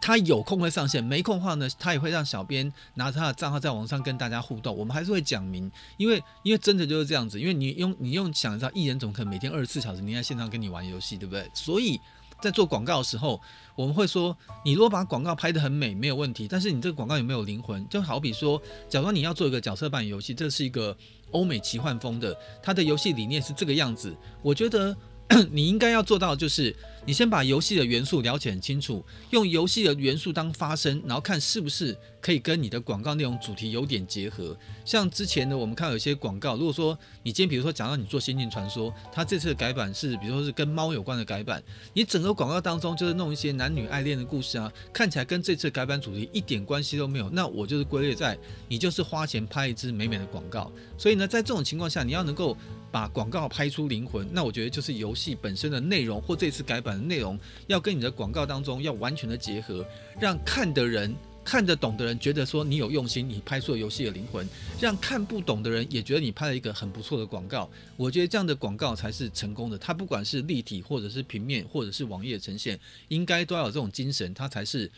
[0.00, 4.76] 他有空会上线，没空的话呢，他也会让小编拿着他的账号在网上跟大家互动。
[4.76, 11.48] 我们还是会讲明，因为因为真的就是这样子，因为你用你用想一下艺人怎么可能每天二十四小时你在线上跟你玩游戏，对不对？
[11.54, 12.00] 所以
[12.40, 13.40] 在做广告的时候，
[13.74, 17.88] 我们会说，你如果把广告拍得很美，没有问题，但是你这个广告有没有灵魂？
[17.88, 20.96] 就好比说，假如你要做一个角色扮演游戏，这是一个
[21.30, 24.96] 欧美奇幻风的，它的游戏理念是这个样子，我觉得
[25.50, 26.74] 你应该要做到就是。
[27.06, 34.56] 你先把游戏的元素了解很清楚，用游戏的元素当发声，然后看是不是可以跟你的广告内容主题有点结合。
[34.84, 41.62] 像之前呢，我们看到有些广告，如果说你今天比如说讲到你做《仙境传说》，它这次的改版是比如说是跟猫有关的改版，
[41.94, 48.36] 你整个广告当中就是弄一些男女爱恋的故事啊，看起来跟这次改版主题一点关系都没有，那我就是归类在
[48.66, 50.72] 你就是花钱拍一支美美的广告。
[50.98, 52.56] 所以呢，在这种情况下，你要能够
[52.90, 56.95] 把广告拍出灵魂，那我觉得就是游戏本身的内容或这次改版。
[57.02, 59.86] 内容要跟你的广告当中要完全的结合，
[60.20, 64.48] 让看的人看得懂的人觉得说你有用心，你拍出了游戏的灵魂，
[64.80, 67.70] 让看不懂的人也觉得你拍了一个很不错的广告。
[67.96, 69.78] 我觉得这样的广告才是成功的。
[69.78, 72.78] 它不管是立体或者是平面或者是网页呈现，
[73.08, 74.90] 应该都要有这种精神，它才是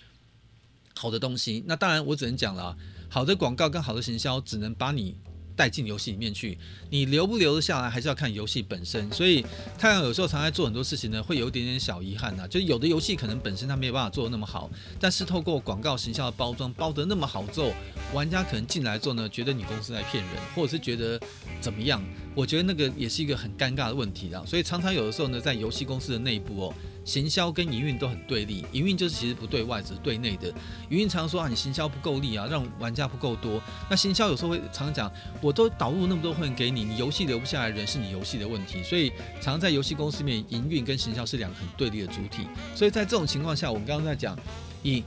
[0.94, 1.62] 好的东西。
[1.66, 2.76] 那当然我只能讲了，
[3.09, 5.16] 好的广告跟好的行销只能把你。
[5.59, 6.56] 带进游戏里面去，
[6.88, 9.11] 你留不留得下来，还是要看游戏本身。
[9.11, 9.44] 所以
[9.76, 12.46] 太阳有时候常在做很多事情呢，会有一点点小遗憾呐。
[12.46, 17.72] 就有的游戏可能本身它没有办法做的那么好，但是透过广告形象的包装包得那么好之后，
[18.14, 21.20] 玩家可能进来之后呢，觉得你公司在骗人，或者是觉得
[21.61, 22.00] 怎么样？
[22.34, 24.42] 我觉得那个也是一个很尴尬的问题啦。
[24.46, 26.74] 所以常常有的时候呢，在游戏公司的内部哦。
[27.04, 30.48] 行销跟营运都很对立，营运就是其实不对外，只是对内的。
[30.90, 33.62] 营运常常说啊，你行销不够力啊，让玩家不够多。
[33.88, 38.82] 那行销有时候会常常讲，我都导入那么多会员给你，你游戏留不下来人是你游戏的问题。
[38.82, 42.46] 所以常常在游戏公司里面，营运跟行销是两个很对立的主体。
[42.74, 44.38] 所以在这种情况下，我们刚刚在讲，
[44.82, 45.02] 以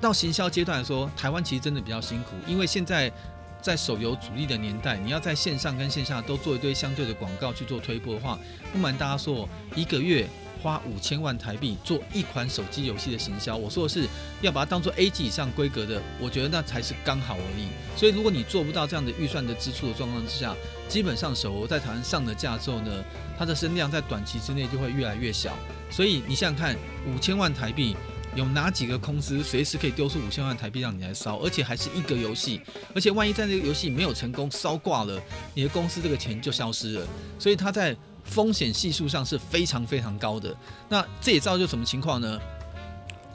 [0.00, 3.12] 到行销阶段来说，台湾其实真的比较辛苦，因为现在
[3.60, 8.38] 在手游主力的年代，你要在线上跟线下都做一堆相对的广告去做推播的话，
[8.72, 10.26] 不瞒大家说，一个月。
[10.60, 14.08] 花五千万台币做一款手机游戏的行销，我说的是
[14.40, 17.68] 要把它当做 A 级以上规格的，我觉得那才是刚好而已。
[17.96, 20.56] 所以如果你做不到这样的预算的支出的状况之下，
[20.88, 22.90] 基本上手游在台湾上了架之后呢，
[23.38, 25.56] 它的声量在短期之内就会越来越小。
[25.92, 27.96] 所以你想想看，五千万台币
[28.38, 32.60] 有哪几个公司随时可以丢出五千万台币让你来烧，而且还是一个游戏，
[32.94, 35.20] 而且万一在这个游戏没有成功烧挂了，
[35.54, 37.06] 你的公司这个钱就消失了。
[37.38, 37.96] 所以它在。
[38.28, 40.54] 风险系数上是非常非常高的，
[40.86, 42.38] 那这也造就什么情况呢？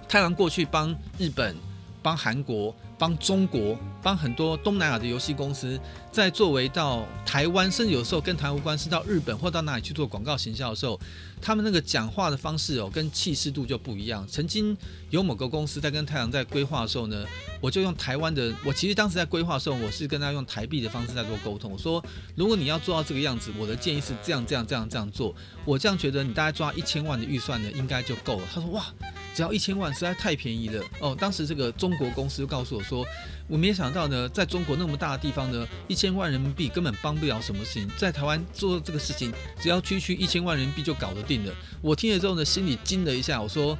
[0.08, 1.56] 太郎过去帮日本、
[2.04, 5.78] 帮韩国、帮中国、帮很多东南亚的游戏公司，
[6.10, 10.97] 在作为到台湾，甚至有时候跟台湾无关，是到日本或到哪里去做广告行销的时候，
[11.41, 14.26] 他们那个讲话的方式哦，跟气势度就不一样。
[14.26, 14.78] 曾经
[15.10, 17.26] 有某个公司在跟太阳在规划的时候呢，
[17.60, 21.74] 我就用台湾的，我其实当时在规划的时候，我是跟他用台币的方式在做沟通。
[21.74, 22.01] 我说，
[22.38, 25.36] 如果你要做到这个样子，我的建议是这样这样这样这样做。
[25.66, 28.47] 我这样觉得，你大概抓一千万的预算呢，应该就够了。
[28.56, 28.86] 他说，哇。
[29.34, 31.16] 只要一千万实在太便宜了哦。
[31.20, 33.06] 当时这个中国公司就告诉我说，
[33.48, 41.54] 我没想到呢，在中国那么大的地方呢，一千万人民币根本帮不了什么事情，在台湾做这个事情，只要区区一千万人民币就搞得定了。
[41.82, 43.78] 我听了之后呢，心里惊了一下，我说，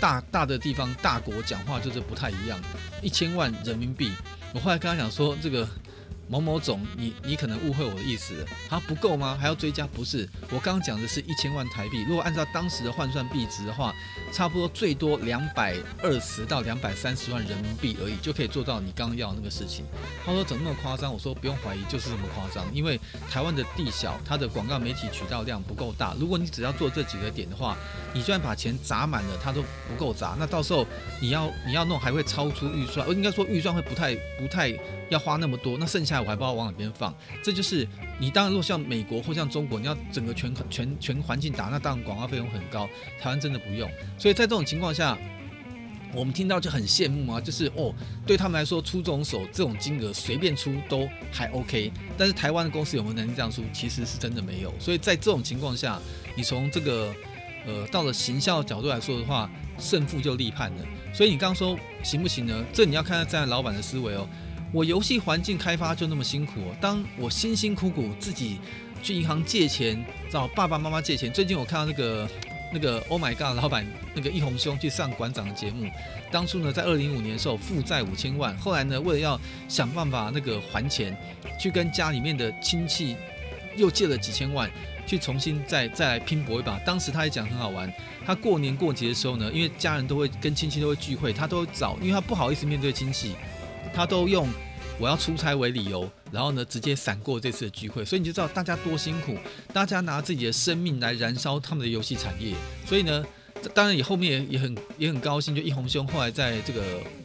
[0.00, 2.60] 大大的地方大国讲话就是不太一样，
[3.02, 4.10] 一千万人民币。
[4.54, 5.68] 我后来跟他讲说，这个。
[6.28, 9.36] 某某总，你你可能误会我的意思了，它不够吗？
[9.38, 9.86] 还要追加？
[9.86, 13.92] 不是，我刚刚讲的是一千万台币，如果按照当时的换算币值的话，
[14.32, 19.84] 差不多最多两百二十到两百三十万人民币而已，就可以做到你刚刚要的那个事情。
[20.24, 21.12] 他说怎么那么夸张？
[21.12, 22.98] 我说不用怀疑，就是这么夸张，因为
[23.30, 26.14] 台湾的地小，它的广告媒体渠道量不够大。
[26.18, 27.76] 如果你只要做这几个点的话，
[28.14, 30.34] 你就算把钱砸满了，它都不够砸。
[30.38, 30.86] 那到时候
[31.20, 34.72] 你要你要弄还会超出预算，我应该说预算会不太不太
[35.10, 36.11] 要花那么多，那剩下。
[36.20, 37.86] 我还不知道往哪边放，这就是
[38.18, 42.88] 你当然，如果像美国或像中国，你要整个全全全环境打，那当然广告费用很高。
[43.20, 45.16] 台湾真的不用，所以在这种情况下，
[46.14, 47.94] 我们听到就很羡慕啊，就是哦，
[48.26, 51.90] 对他们来说出这种手这种金额随便出都还 OK。
[52.18, 54.72] 但是台湾的公司有没有能力这样出，其实是真的没有。
[54.78, 55.98] 所以在这种情况下，
[56.36, 57.14] 你从这个
[57.66, 60.84] 呃到了行销角度来说的话，胜负就立判了。
[61.14, 62.64] 所以你刚刚说行不行呢？
[62.72, 64.28] 这你要看看站在老板的思维哦。
[64.72, 68.58] 我游戏环境开发就那么辛苦，当我辛辛苦苦自己
[69.02, 71.30] 去银行借钱，找爸爸妈妈借钱。
[71.30, 72.28] 最近我看到那个
[72.72, 75.90] 那个 Oh My God 老板那个一鸿兄去上馆长的节目，
[76.30, 81.14] 当初呢在二零零五年的时候负债五千万，后来呢为了要想办法那个还钱，
[81.60, 83.14] 去跟家里面的亲戚
[83.76, 84.70] 又借了几千万，
[85.06, 86.78] 去重新再再来拼搏一把。
[86.78, 87.92] 当时他也讲很好玩，
[88.24, 93.34] 他过年过节的时候呢，因为家人都会跟亲戚都会聚会，他都会找，因为他不好意思面对亲戚。
[93.94, 94.48] 他都用
[94.98, 99.36] 我要出差为理由，然后呢，直接闪过这次的聚会，所以你就知道大家多辛苦，
[99.72, 102.54] 大家拿自己的生命来燃烧他们的游戏产业。
[102.86, 103.24] 所以呢，
[103.74, 106.82] 当然也后面也很也很高兴，就一红兄后来在这个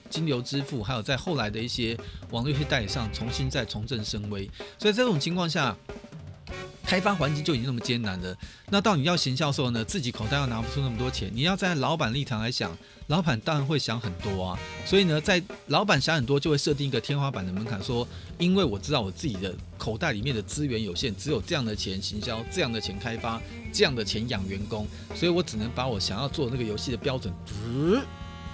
[0.09, 1.97] 金流支付，还有在后来的一些
[2.31, 4.49] 网络游戏代理上重新再重振声威。
[4.77, 5.75] 所以在这种情况下。
[6.87, 8.33] 开发环境就已经那么艰难了，
[8.69, 12.75] 那到你要行销的时候呢，自己口袋又拿不出那么多钱，你要在老板立场来想，
[13.07, 14.59] 老板当然会想很多啊。
[14.85, 18.07] 所以呢，在老板想很多，就会设定一个天花板的门槛，说，
[18.37, 23.41] 因为我知道我自己的口袋里面的资源有限，只有这样的钱行销，这样的钱开发，
[23.73, 27.33] 这样的钱养员工，所以我只能把我想要做的那个游戏的标准，
[27.65, 28.01] 呃，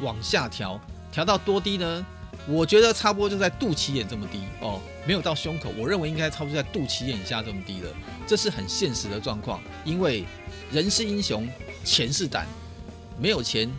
[0.01, 0.81] 往下调，
[1.11, 2.03] 调到多低呢？
[2.47, 5.71] 我觉得差不多就在肚脐眼这么低哦，没有到胸口。
[5.77, 7.89] 我认为应该差不多在肚脐眼以下这么低了，
[8.27, 9.61] 这是很现实的状况。
[9.85, 10.25] 因为
[10.71, 11.47] 人是英雄，
[11.85, 12.45] 钱是胆，
[13.17, 13.71] 没有钱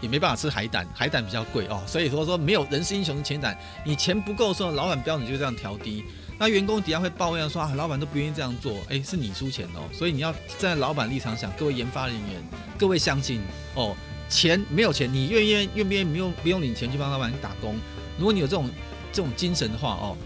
[0.00, 1.82] 也没办法吃海胆，海胆比较贵哦。
[1.86, 3.54] 所以说说没有人是英雄，钱胆，
[3.84, 6.02] 你钱不够的时候，老板标准就这样调低。
[6.38, 9.82] 那员工底下会抱怨说啊，老板都不愿意这样做，诶，是你出钱哦。
[9.92, 12.42] 所以你要站在老板立场想，各位研发人员，
[12.78, 13.42] 各位乡亲
[13.74, 13.94] 哦。
[14.28, 17.76] 钱没有钱，你愿意愿不愿意不用不用领钱去帮老板打工？
[18.18, 18.68] 如果你有这种
[19.12, 20.16] 这种精神的话哦，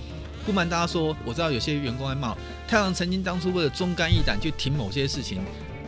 [0.44, 2.36] 不瞒大家说，我知道有些员工在骂
[2.66, 5.40] 太郎，曾经当初为了忠肝义胆去挺某些事情，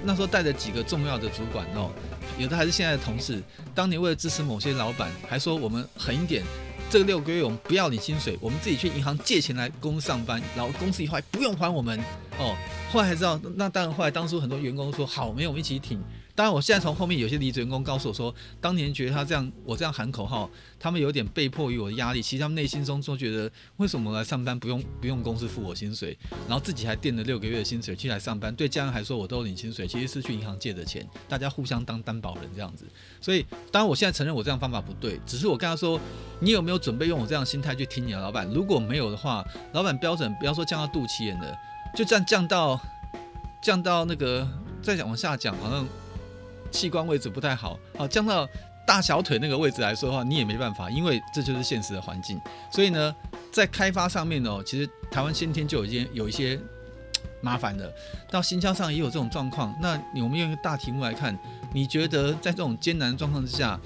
[0.04, 1.90] 那时候带着几个重要的主管哦，
[2.38, 3.42] 有的还是现在的同事，
[3.74, 6.44] 当年为了支持某些老板，还说我们狠一点，
[6.88, 11.98] 这个六个月我们不要领薪水，我们自己去银行借钱来公司上班，然后公司以后还不用还我们
[12.38, 12.54] 哦。
[12.92, 16.00] 后来才知道，那当然后来当初很多员工说好，没有我们一起挺。
[16.37, 22.20] 当然，我现在从后面有些离职员工告诉我说，当年觉得他这样，我这样喊口号，他们有点被迫于我的压力。
[22.20, 26.18] 其实他们内心中都觉得，为什么来上班不用不用公司付我薪水，
[26.49, 32.85] 然后自己还垫了六个月的薪水去来上班，对家人还说我都领薪水，其实是去银行借的钱，大家互相当担保人这样子。
[33.20, 36.01] 所以，当然我现在承认我这样方法不对，只是我跟他说，
[36.41, 38.45] 你有没有准备用我这样的心态去听你的老板？
[38.49, 41.57] 如果没有的话，老板标准不要说降到肚脐眼的，
[41.95, 42.80] 就这样降到
[43.62, 44.45] 降到那个
[44.82, 45.87] 再讲往下讲，好像。
[46.74, 48.48] 器官位置不太好，好降到
[48.84, 52.38] 大小腿那个位置来说的话，你也没办法，因为这就是现实的环境。
[52.68, 53.14] 所以呢，
[53.52, 56.58] 在开发上面哦，其实台湾先天就已经有一些
[57.40, 57.90] 麻烦了，
[58.28, 59.72] 到新疆上也有这种状况。
[59.80, 61.38] 那我们用一个大题目来看，
[61.72, 63.80] 你觉得在这种艰难状况之下，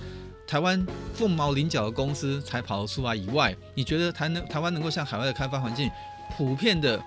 [0.46, 5.90] 台湾凤毛麟角的公司才跑得出来以外，你觉得台能台湾能够像海外的开发环境
[6.36, 6.98] 普遍的？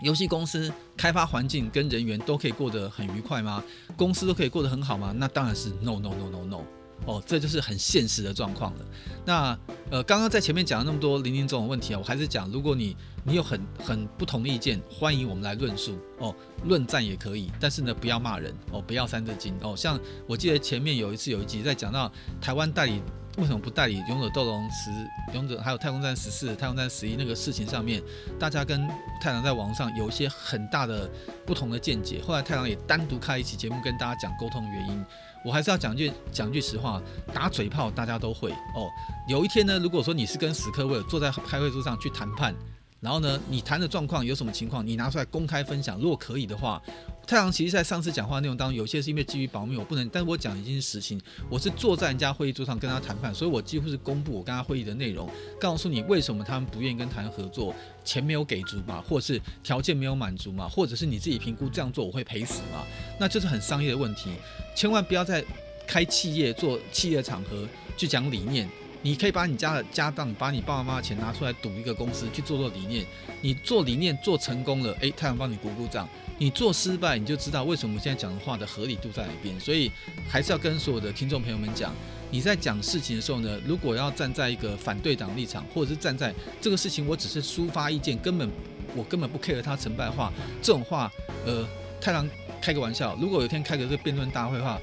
[0.00, 3.62] 游戏公司开发环境跟人员都可以过得很愉快吗？
[3.96, 5.12] 公司都可以过得很好吗？
[5.16, 6.64] 那当然是 no no no no no
[7.06, 8.84] 哦，这就是很现实的状况了。
[9.24, 9.58] 那
[9.90, 12.94] 呃，刚刚在前面讲了那么多林林总总问题啊，我还是讲，如果你
[13.24, 16.34] 你有很很不同的意见，欢迎我们来论述哦，
[16.64, 19.74] 论战也可以，但是呢，不要骂人哦，不要三字经哦。
[19.74, 23.02] 像我记得前面有一次有一集在讲到台湾代理
[23.38, 24.90] 为什么不代理《勇者斗龙十》、
[25.34, 28.02] 《勇者》还有《太空战十四》、《太空战十一》那个事情上面，
[28.38, 28.86] 大家跟
[29.20, 31.08] 太郎在网上有一些很大的
[31.46, 32.20] 不同的见解。
[32.20, 35.04] 后来太郎也单独开一期节目跟大家讲沟通原因。
[35.42, 37.00] 我还是要讲句讲句实话，
[37.32, 38.90] 打嘴炮大家都会哦。
[39.26, 42.54] 有一天呢，如果说你是跟史克威尔坐在开会桌上去谈判，
[43.00, 46.80] 然后呢，你谈的状况有什么情况，你拿出来公开分享，如果可以的话。
[47.26, 50.08] 太阳其实，在上次讲话内容当中，有些是因为基于保密，我不能。
[50.08, 55.30] 但是我讲已经是实情，我是坐在人家会议桌上跟他谈判，所以我几乎是公布我跟他会议的内容，
[55.60, 57.72] 告诉你为什么他们不愿意跟谈合作，
[58.04, 62.84] 钱没有给足嘛，或者是条件没有满足嘛，或者是你自己评估这样做我会赔死嘛，
[63.20, 64.30] 那就是很商业的问题，
[64.74, 65.44] 千万不要在
[65.86, 67.64] 开企业做企业场合
[67.96, 68.68] 去讲理念。
[69.02, 73.04] 你可以把你家的家当，把你爸爸妈妈的钱拿出来赌一个公司去做做理念。
[73.40, 76.06] 你做理念做成功了，诶，太阳帮你鼓鼓掌。
[76.38, 79.58] 你做失败，你就知道为什么我们现在讲的话的合理度在哪边。
[79.58, 79.90] 所以
[80.28, 81.94] 还是要跟所有的听众朋友们讲，
[82.30, 88.50] 你在讲事情的时候呢，如果要站在一个反对党立场，或者是站在这个事情我只是抒发意见，根本
[88.94, 90.30] 我根本不 care 他成败的话，
[90.60, 91.10] 这种话，
[91.46, 91.66] 呃，
[92.00, 92.28] 太郎
[92.60, 94.78] 开个玩笑，如果有一天开个这个辩论大会的话。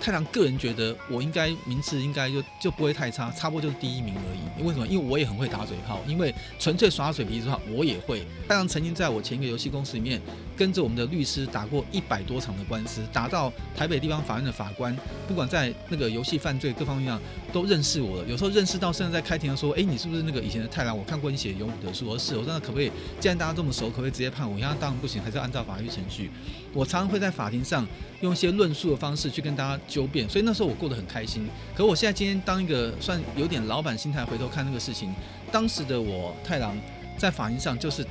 [0.00, 4.64] 太郎个人觉得我应该名次应该就就不会太差，差不多就是第一名而已。
[4.64, 4.86] 为什么？
[4.86, 8.24] 因为我也很会打嘴炮，因为纯粹耍嘴皮子的话我也会。
[8.48, 10.20] 太郎曾经在我前一个游戏公司里面
[10.60, 14.94] 跟着我们的律师打过一百多场的官司，打到台北地方法院的法官，
[15.26, 17.18] 不管在那个游戏犯罪各方面上
[17.50, 18.28] 都认识我了。
[18.28, 20.94] 有时候认识到甚至在开庭的时候：“哎，你是不是那个以前的太郎？
[20.94, 22.92] 我看过你写《勇武的书。”我：“是。”我说：“那可不可以？
[23.18, 26.30] 既然大家这么熟，可不可以直接判我？”他当然不行，还是要按照法律程序。
[26.74, 27.88] 我常常会在法庭上
[28.20, 31.48] 用一些论述的方式去跟大家纠辩，所以那时候我过得很开心。
[31.74, 35.14] 可我现在今天当一个算有点老板心态，回头看那个事情，
[35.50, 36.76] 当时的我太郎
[37.16, 38.06] 在法庭上就是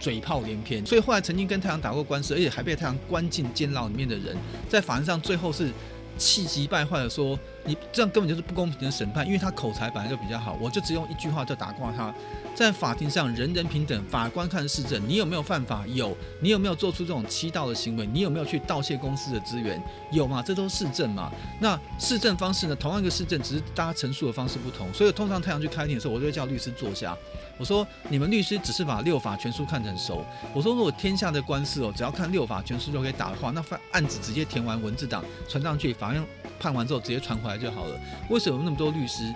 [0.00, 4.36] 嘴炮连篇，所以后来曾经跟太阳打过官司，而且还被太阳关进监牢里面的人，
[4.68, 5.70] 在法庭上最后是
[6.18, 7.38] 气急败坏的说。
[7.68, 12.14] 你这样根本就是不公平的审判，因为他口才本来就比较好，我就只用一句话就打挂他。
[12.54, 15.84] 在法庭上，人人平等，法官看事证，你有没有犯法？
[15.88, 16.16] 有。
[16.40, 18.06] 你有没有做出这种欺盗的行为？
[18.06, 19.82] 你有没有去盗窃公司的资源？
[20.12, 20.40] 有嘛？
[20.40, 21.28] 这都是事证嘛。
[21.60, 22.76] 那事证方式呢？
[22.76, 24.86] 同样一个事证，只是大家陈述的方式不同。
[24.94, 27.18] 所以通常太阳去开庭的时候，我就会叫律师坐下。
[27.58, 30.24] 我说，你们律师只是把六法全书看成熟。
[30.52, 36.22] 我说，如果天下的官司哦，只要看六法全书就可以打的话，那案子直接填完文字档传上去，法院
[36.60, 37.98] 判完之后直接传回来就好了。
[38.28, 39.32] 为什么那么多律师？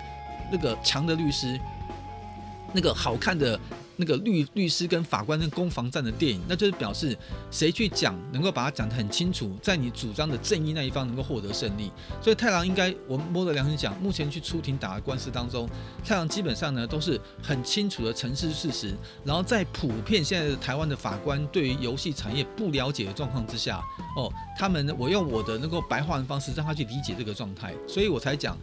[0.51, 1.59] 那个强的律师，
[2.73, 3.59] 那个好看的。
[4.01, 7.15] 那个律律师跟法官那攻防战的电影，那就是表示
[7.51, 11.91] 谁去讲能够把它讲得很清楚，在你主张的正义那一方能够获得胜利。
[12.19, 15.69] 所以太郎应该，我摸着良心讲，目前去出庭打的官司当中，
[16.03, 23.79] 太郎基本上呢都是很清楚的陈述事实，然后在普遍现在的台湾的法官对于游戏产业不了解的状况之下，
[24.17, 28.57] 哦，他们，我用我的能够白话的方式让他去理解这个状态，所以我才讲。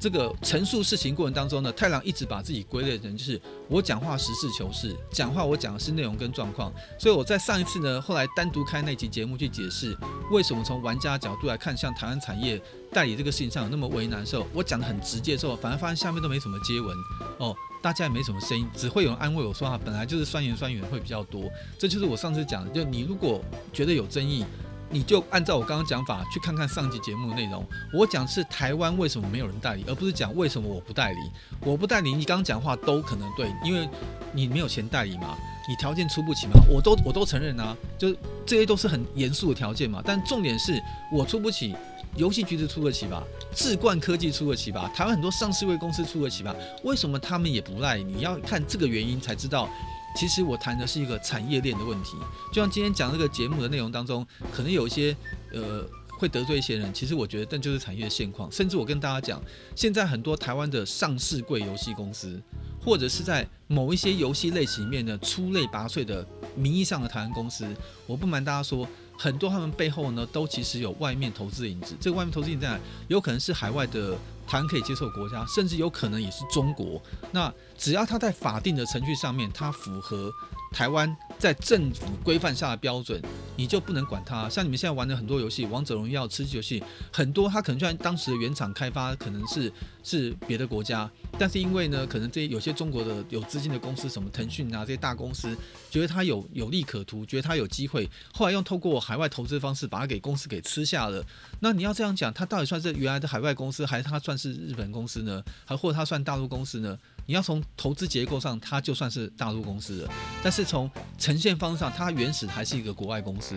[0.00, 6.72] 这个陈述事情过程当中呢，太郎一直把自己归类成就是我讲话实事求是，讲话我讲的是内容跟状况。
[6.98, 9.96] 所以我在上一次呢，后来单独开那集节目去解释
[10.30, 12.60] 为什么从玩家角度来看，像台湾产业
[12.92, 14.46] 代理这个事情上有那么为难的时候。
[14.52, 16.96] 我讲的很直接的时候，反而发现下面都没什么接文
[17.38, 21.50] 哦，大家也没什么声音，只会有人安慰我说啊，本来就是酸言酸语会比较多。
[21.78, 23.42] 这就是我上次讲的，就你如果
[23.72, 24.44] 觉得有争议。
[24.90, 27.66] 你就按照我刚刚讲法去看看上集节目的内容。
[27.92, 31.18] 我讲是台湾为什么没有人代理，而不是讲为什么我不代理。
[31.60, 33.88] 我不代理，你刚刚讲话都可能对，因为
[34.32, 35.36] 你没有钱代理嘛，
[35.68, 38.14] 你条件出不起嘛，我都我都承认啊，就
[38.46, 40.00] 这些都是很严肃的条件嘛。
[40.04, 40.80] 但重点是
[41.10, 41.74] 我出不起，
[42.16, 43.22] 游戏局子出得起吧，
[43.54, 46.54] 智冠科技出得起吧，台湾很多上市位公司出得起吧，
[46.84, 47.98] 为什么他们也不赖？
[47.98, 49.68] 你要看这个原因才知道。
[50.14, 52.16] 其实我谈的是一个产业链的问题，
[52.52, 55.14] 就像今天讲这个节目的内容当中，可能有一些
[55.52, 55.84] 呃
[56.18, 56.92] 会得罪一些人。
[56.94, 58.50] 其实我觉得，但就是产业现况。
[58.50, 59.42] 甚至我跟大家讲，
[59.74, 62.40] 现在很多台湾的上市贵游戏公司，
[62.80, 67.66] 或者是在某一些游戏类型里面的出类拔萃的名义上的台湾公司，
[68.06, 68.86] 我不瞒大家说，
[69.18, 71.96] 很多他们背后呢都其实有外面投资的影子。
[72.00, 72.80] 这个外面投资影子在？
[73.08, 74.16] 有可能是海外的。
[74.46, 77.00] 谈可以接受国家，甚至有可能也是中国。
[77.32, 80.30] 那只要他在法定的程序上面，他符合
[80.74, 83.22] 台湾在政府规范下的标准，
[83.56, 84.48] 你就不能管他。
[84.48, 89.72] 像你们现在玩的很多游戏，《王者荣耀》、吃鸡游戏，很多他可能就算当时的原厂开发可能是
[90.02, 91.08] 是别的国家，
[91.38, 95.56] 但是因为呢，可能这些有些中国的有资金的公司，什么腾讯啊这些大公司，
[95.88, 101.24] 觉得他有有利可图，觉得他有机会，后来用透过海外投资方式把他给公司给吃下了。
[101.60, 105.40] 那你要这样讲，他到底算是原来的海外公司，还是他算是日本公司呢？
[105.64, 106.98] 还或者他算大陆公司呢？
[107.26, 110.12] 你要从投资结构上，它就算是大陆公司了，
[110.42, 113.56] 但是从呈现方式上，它原始还是一个国外公司。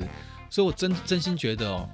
[0.49, 1.89] 所以我真真心觉得哦，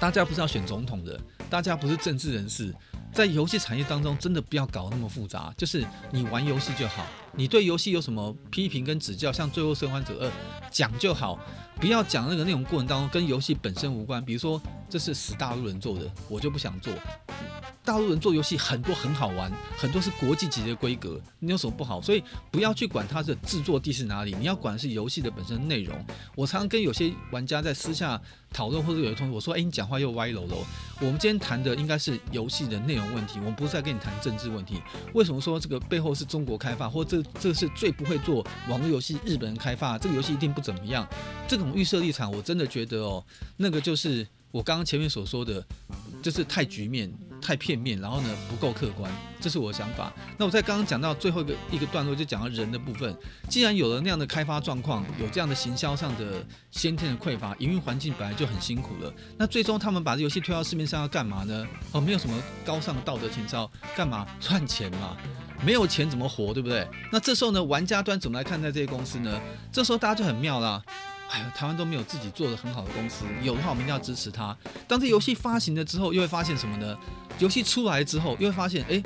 [0.00, 2.74] 大家不是要选总统的，大家不是政治人士。
[3.12, 7.06] 在游戏产业当中，真的不要搞那么复杂，就是你玩游戏就好。
[7.36, 10.28] 你对游戏有什么批评跟指教，像《最后生还者二》
[10.70, 11.38] 讲就好，
[11.80, 14.24] 不要讲那个内容过程当中跟游戏本身无关。
[14.24, 16.92] 比如说，这是死大陆人做的，我就不想做。
[17.84, 22.00] 大陆人做游戏很多很好玩，很多是国际级的规格，你有什么不好？
[22.00, 25.94] 所以不要去管它的制作地是哪里，你要管的是游戏的本身内容。
[26.34, 28.18] 我常常跟有些玩家在私下
[28.50, 30.64] 讨论，或者有些同学我说：“哎，你讲话又歪楼喽。”
[31.00, 34.80] 我们今天谈的应该是游戏的内容问题，我们不是在跟你谈政治问题。
[35.12, 39.98] 为什么说这个背后是中国开发，或这这个是最不会做网络游戏日本人开发？
[39.98, 41.06] 这个游戏一定不怎么样。
[41.48, 43.24] 这种预设立场，我真的觉得哦，
[43.56, 44.26] 那个就是。
[44.54, 45.60] 我刚刚前面所说的，
[46.22, 47.12] 就是太局面、
[47.42, 49.10] 太片面，然后呢不够客观，
[49.40, 50.12] 这是我的想法。
[50.38, 53.12] 那我在刚刚讲到最后一个一个段落，就讲到人的部分。
[53.48, 59.12] 既然有了那样的开发状况，有这样的行销上的先天的匮乏，营运环境本来就很辛苦了。
[59.36, 61.66] 那最终他们把这游戏推到市面上要干嘛呢？
[61.90, 65.16] 哦，没有什么高尚的道德情操，干嘛赚钱嘛？
[65.64, 66.86] 没有钱怎么活，对不对？
[67.10, 69.40] 那这时候呢，玩家端怎么来看待这些公司呢？
[69.72, 70.82] 这时候大家就很妙啦。
[71.30, 74.56] 哎呀，台湾都没有自己做的很好的公司，有的话我们一定要支持他。
[74.86, 76.96] 当这游戏发行了之后，又会发现什么呢？
[77.38, 79.02] 游戏出来之后，又会发现，哎，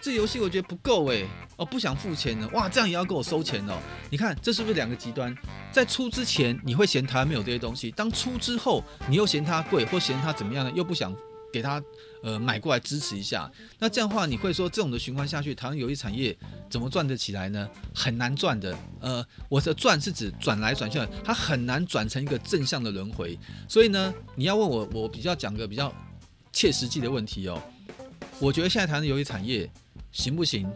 [0.00, 1.22] 这游戏我觉得不够哎，
[1.56, 3.76] 哦，不想付钱了，哇，这样也要给我收钱哦。
[4.08, 5.34] 你看，这是不是两个极端？
[5.72, 10.72] 在出之前，你会嫌台湾没有这些东西；当出之后，你又嫌它贵，或嫌它怎么样呢？
[10.74, 11.14] 又不想。
[11.52, 11.82] 给他
[12.22, 16.36] 呃买过来支持一下，那这样的话你会说这种的循环下去，台湾游戏产业
[16.68, 17.68] 怎么赚得起来呢？
[17.94, 18.76] 很难赚的。
[19.00, 23.38] 呃，我的赚是指转来转去，它很难转成一个正向的轮回。
[23.68, 25.92] 所以呢，你要问我，我比较讲个比较
[26.52, 27.60] 切实际的问题哦。
[28.38, 29.70] 我觉得现在台湾的游戏产业
[30.12, 30.70] 行不行？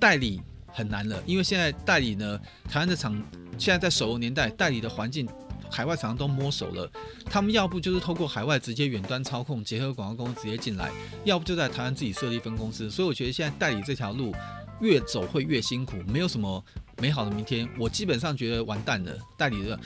[0.00, 3.12] 代理很难了，因为现在代理呢，台湾的厂
[3.58, 5.28] 现在在手游年代，代理的环境。
[5.70, 6.90] 海外厂商都摸熟了，
[7.26, 10.90] 他们要不就是透过海外直接远端操控，结合广告公司直接进来，
[11.24, 12.90] 要不就在台湾自己设立分公司。
[12.90, 14.34] 所以我觉得现在代理这条路
[14.80, 16.64] 越走会越辛苦，没有什么
[16.98, 17.68] 美好的明天。
[17.78, 19.78] 我基本上觉得完蛋了，代理的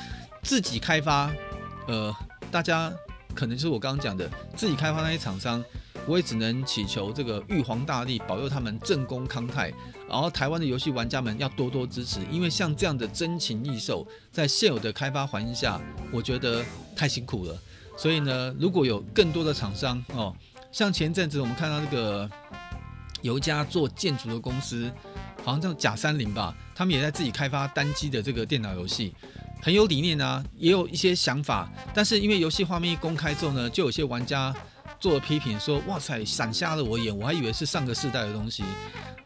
[0.43, 1.33] 自己开发，
[1.87, 2.15] 呃，
[2.51, 2.93] 大家
[3.35, 5.65] 可能就是我刚刚讲的自己开发那些厂商。
[6.05, 9.73] 我也只能祈求这个玉皇大帝保佑他们正宫康泰，
[10.13, 15.81] 然后台湾的游戏玩家们要多多支持，因为像这样的真情异兽，在现有的开发环境下，
[16.13, 16.63] 我觉得
[16.95, 17.59] 太辛苦了。
[17.97, 20.37] 所以呢，如果有更多的厂商哦，
[20.71, 22.31] 像前阵子我们看到这个
[23.23, 24.93] 有一家做建筑的公司，
[25.43, 29.15] 好像叫假三零吧，他们也在自己开发单机的这个电脑游戏，
[29.63, 34.55] 很有理念啊，也有一些想法，但是因为游戏画面一公开之后呢，就有些玩家。
[35.01, 38.63] 做了批评说：“哇塞，闪瞎了我眼，我还以为是上个世代的东西。”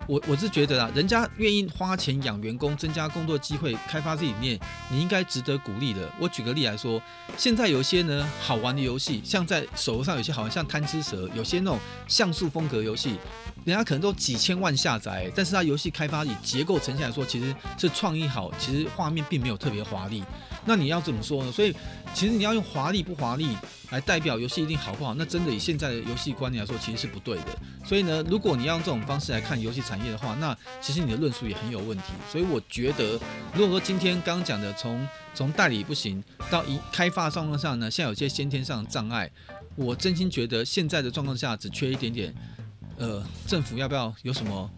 [0.07, 4.59] 我我是觉得啊，人家愿意花钱养员工，增加工作机会，开发这理念，
[4.91, 6.09] 你应该值得鼓励的。
[6.21, 7.03] 我举个例来说，
[7.37, 13.19] 现在有些呢好玩的游戏，像在手游上有些好玩，像贪吃蛇，有些那种像素风格游戏，
[13.65, 20.23] 人家可能都几千万下载，但是它游戏开发以结构呈现来说，其实是创意好，其实画面并没有特别华丽。
[20.67, 21.53] 那你要怎么说呢？
[21.53, 21.75] 所以
[22.13, 23.57] 其实你要用华丽不华丽
[23.91, 25.15] 来代表游戏一定好不好？
[25.15, 27.59] 那真的以现在的游戏观念来说，其实是不对的。
[27.85, 32.13] 所以呢，如果你要用这种方式来看游戏产业的话，那其实你的论述也很有问题。
[32.31, 33.19] 所以我觉得，
[33.55, 39.31] 如果说今天刚讲的从从代理不行到一开发状况上呢，现在有些先天上的障碍，
[39.77, 42.35] 我真心觉得现在的状况下只缺一点点，
[42.99, 44.69] 呃，政府要不要有什么？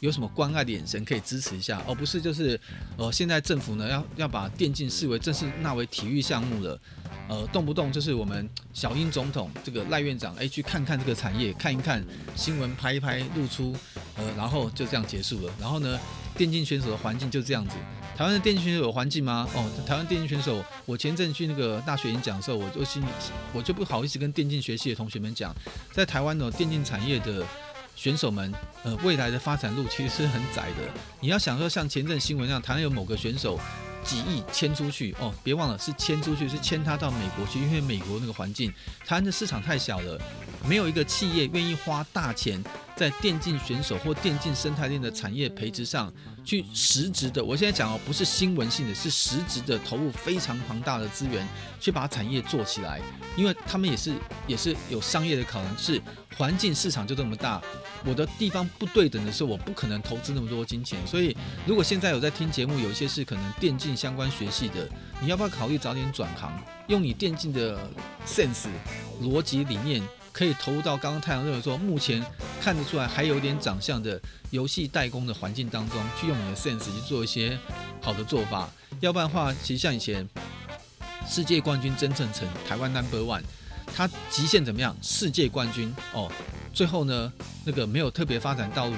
[0.00, 2.58] 有什么关爱的眼神可以支持一下，而不是就是，
[2.96, 6.80] 呃，现在政府呢要要把电竞视为正式纳为体育项目了，
[7.28, 12.04] 呃，动不动就是我们小英总统这个赖院长，哎，去看看这个产业，看一看
[12.36, 13.74] 新闻，拍一拍，露出，
[14.16, 15.52] 呃，然后就这样结束了。
[15.60, 15.98] 然后呢，
[16.36, 17.74] 电竞选手的环境就这样子。
[18.16, 19.48] 台湾的电竞选手有环境吗？
[19.54, 23.06] 哦，台湾电竞选手，我前阵去那个大学演讲的时候，我就心里
[23.52, 25.54] 我就不好意思跟电竞学系的同学们讲，
[25.92, 27.44] 在台湾的电竞产业的。
[27.98, 30.88] 选手们，呃，未来的发展路其实是很窄的。
[31.18, 33.58] 你要想说，像前阵新闻那样，台湾有某个选手
[34.04, 38.72] 几亿迁出去，哦，别忘了是迁出去，是迁他到美国去，因为美国那个环境，
[39.04, 40.16] 台湾的市场太小了，
[40.64, 42.62] 没有一个企业愿意花大钱
[42.98, 46.12] 在电竞选手或电竞生态链的产业培植上
[46.44, 47.42] 去实质的。
[47.42, 51.46] 我现在讲哦，不是新闻性的，是实质的投入非常庞大的资源
[51.78, 53.00] 去把产业做起来，
[53.36, 54.12] 因为他们也是
[54.48, 56.02] 也是有商业的考量，是。
[56.36, 57.60] 环境市场就这么大，
[58.04, 60.96] 我的地方不对等的时候，我不可能投资那么多金钱。
[61.04, 61.36] 所以，
[61.66, 64.88] 如果现在有在听节目，有一些是可能电竞相关学系的，
[65.20, 66.52] 你要不要考虑早点转行，
[66.86, 67.76] 用你电竞的
[68.24, 68.68] sense
[69.20, 70.00] 逻辑理念，
[70.38, 72.24] 可以投入到刚刚太阳认为说目前
[72.60, 74.20] 看得出来还有点长相的
[74.50, 77.58] 游戏代工的环境当中，去用你的 sense 去做一些
[78.00, 78.70] 好的做法。
[79.00, 80.24] 要不然的话，其实像以前
[81.26, 83.42] 世界冠军曾正成，台湾 number one。
[83.92, 84.96] 他极限怎么样？
[85.02, 86.30] 世界冠军哦，
[86.72, 87.32] 最后呢，
[87.64, 88.94] 那个没有特别发展道路，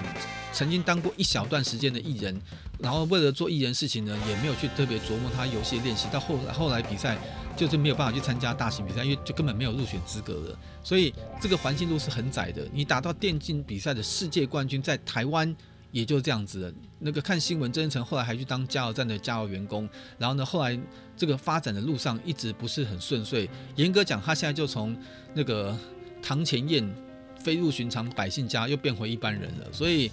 [0.52, 2.38] 曾经当过一小段时间的艺人，
[2.78, 7.16] 然后为了做艺人事情呢，也没有去特别琢磨他游戏练习，到后来后来比赛
[7.56, 10.58] 就是没有办法去参加大型比赛，因为就根本没有入选资格了。
[10.82, 12.66] 所以这个环境路是很窄的。
[12.72, 15.54] 你打到电竞比赛的世界冠军，在台湾。
[15.92, 16.72] 也就这样子了。
[17.00, 19.88] 那个看新闻，曾成后来还去当加油站的加油员工。
[20.18, 20.78] 然后呢，后来
[21.16, 23.50] 这个发展的路上一直不是很顺遂。
[23.74, 24.96] 严格讲，他现在就从
[25.34, 25.76] 那个
[26.22, 26.88] 堂前燕、
[27.40, 29.66] 飞入寻常百姓家，又变回一般人了。
[29.72, 30.08] 所以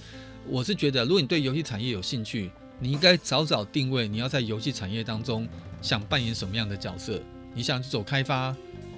[0.47, 2.49] 我是觉得，如果你对游戏产业有兴趣，
[2.79, 5.47] 你应该早早定位，你要在游戏产业当中
[5.81, 7.19] 想扮演什么样的角色？
[7.53, 8.55] 你想走开发？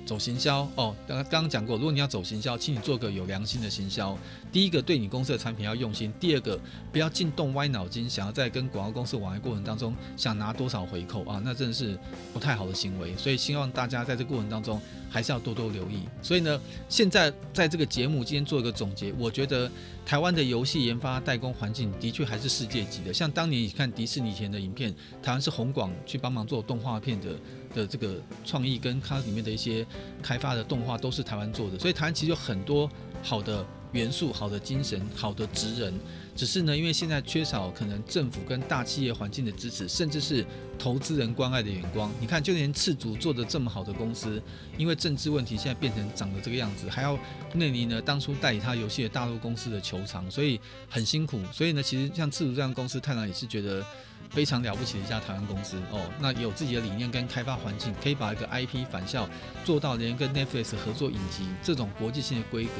[0.10, 4.18] 走行销哦，刚刚讲过，如果你要走行销，请你做个有良心的行销。
[4.51, 6.60] 第一个，对你公司的产品要用心；第二个，
[6.91, 11.95] 不要尽动歪脑筋，想要在跟广告公司往来过程当中想拿多少回扣啊，那真的是
[12.34, 13.16] 不太好的行为。
[13.18, 14.82] 所以希望大家在这过程当中
[15.12, 15.99] 还是要多多留意。
[16.24, 19.70] 所以呢，现在在这个节目今天做一个总结，我觉得
[20.07, 23.14] 台湾的游戏研发代工环境的确还是世界级的。
[23.14, 24.91] 像当年你看迪士尼以前的影片，
[25.22, 27.28] 台湾是红广去帮忙做动画片的。
[27.74, 28.15] 的这个
[28.45, 29.86] 创意跟它里面的一些
[30.22, 32.89] 开发的动画都是台湾做的，所以台湾其实有很多
[33.24, 35.93] 好的元素、好的精神、好的职人，
[36.36, 40.45] 只是呢，因为现在缺少可能政府跟大企业环境的支持，甚至是
[40.78, 42.11] 投资人关爱的眼光。
[42.20, 44.41] 你看，就连赤足做的这么好的公司，
[44.78, 47.17] 因为政治问题，现在变成长得这个样子，还要
[47.53, 51.41] 内里呢当初代理他游戏的大陆公司的球场，所以很辛苦。
[51.51, 53.86] 所以呢，其实像赤足这样公司，太郎也是觉得。
[54.30, 59.27] 非常了不起的一家台湾公司哦，那有自己的理念跟开发环境，可以把一个 IP 返校
[59.65, 62.71] 做到连跟 Netflix 合作影集这种国际性的规格。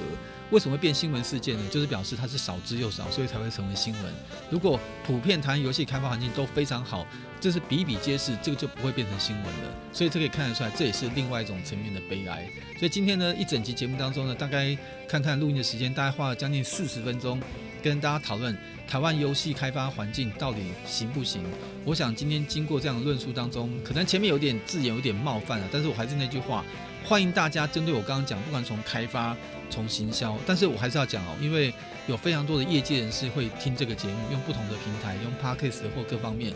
[0.52, 1.64] 为什么会变新闻事件呢？
[1.70, 4.04] 就是表示它是少之又少，所以才会成为新闻。
[4.50, 7.06] 如果普遍台湾游戏开发环境都非常好，
[7.40, 9.76] 这是比比皆是，这个就不会变成新闻了。
[9.94, 12.48] 所以这可以看得出来，这也是另外一种层面的悲哀。
[12.78, 14.76] 所以今天呢，一整集节目当中呢，大概
[15.08, 17.40] 看看录音的时间，大概花了将近四十分钟。
[17.82, 18.54] 跟大家讨论
[18.90, 21.44] 台湾游戏开发环境到底行不行？
[21.86, 26.66] 我想今天经过这样的论述当中，可能前面有点字眼有点冒犯了，但是我还是那句话，
[27.06, 29.38] 欢迎大家针对我刚刚讲，不管从开发、
[29.70, 31.72] 从行销，但是我还是要讲哦，因为
[32.08, 36.52] 有非常多的业界人士会听这个节目，用不同的平台，用 Podcast 或各方面。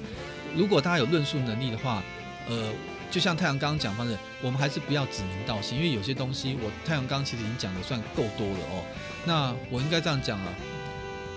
[0.55, 2.01] 如果大家有论述能力的话，
[2.49, 2.73] 呃，
[3.11, 8.83] 就像太阳刚刚讲方的，我们还是不要指名道姓，因为有些东西我太阳刚刚其实已经讲的算够多了哦。
[9.23, 10.47] 那我应该这样讲啊。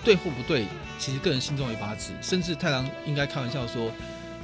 [0.04, 0.64] 对或不对，
[0.98, 2.12] 其实个人心中有一把尺。
[2.22, 3.90] 甚至太郎应该开玩笑说，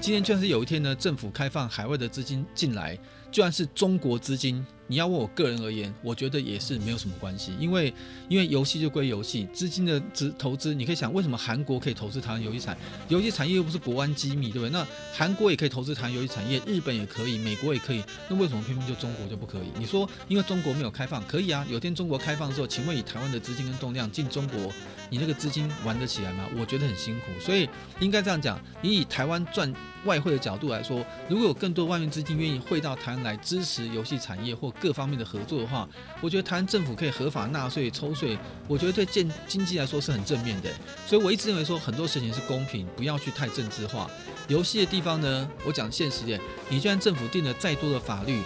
[0.00, 2.98] 今天就算是有一天呢，政府开放海外的资金进来，
[3.30, 4.64] 就算是中国资金。
[4.88, 7.94] 你要问我个人而言，我觉得也是没有什么关系，因为
[8.28, 12.76] 因为游戏就归游戏，资金的资投资，你可以想为什么韩国可以投资台湾游戏产
[13.09, 14.70] 游戏产业又不是国安机密，对不对？
[14.70, 19.68] 那韩国也可以投资台湾游戏产业，日本也可以，美国也可以，那为什么偏偏就中国就不可以？
[19.78, 24.70] 你说因为中国没有开放，可以啊，有天中国开放的时候，请问以台湾的资金跟动量进中国，
[25.12, 26.48] 你那个资金玩得起来吗？
[26.58, 27.68] 我觉得很辛苦，所以
[28.00, 29.70] 应该这样讲，你以台湾赚
[30.06, 35.86] 外汇的角度来说，如果有更多外面资金愿意汇到台湾来支持游戏产业或各方面的合作的话，
[36.22, 40.70] 我觉得台湾政府可以合法纳税抽税，我觉得对建经济来说是很正面的。
[41.06, 44.10] 所以我一直认为说很多事情是公平，不要去太政治化。
[44.48, 46.40] 游戏的地方呢，我讲现实点，
[46.70, 48.40] 你就算政府定了再多的法律，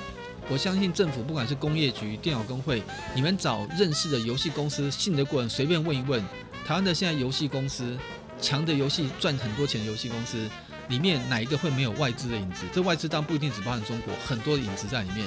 [0.50, 2.82] 我相信政府不管是工业局、电脑工会，
[3.14, 6.22] 你们找认识的游戏公司、信得过人，随便问一问，
[6.66, 7.96] 台湾的现在游戏公司
[8.40, 10.48] 强的游戏赚很多钱的游戏公司。
[10.88, 12.64] 里面哪一个会没有外资的影子？
[12.72, 15.26] 这外资当然不一定只包含中国，很多的影子在里面。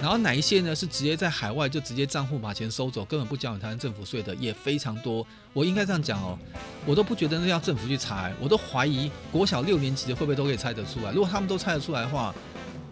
[0.00, 0.72] 然后哪一些呢？
[0.72, 5.26] 是直接在海外就直接账户把钱收走，根本不交给台湾政府税的也非常多。
[5.52, 6.38] 我应该这样讲哦，
[6.86, 11.10] 我都不觉得那要政府去查，我都怀疑国小六年级的会不会都可以猜得出来。
[11.10, 12.32] 如果他们都猜得出来的话，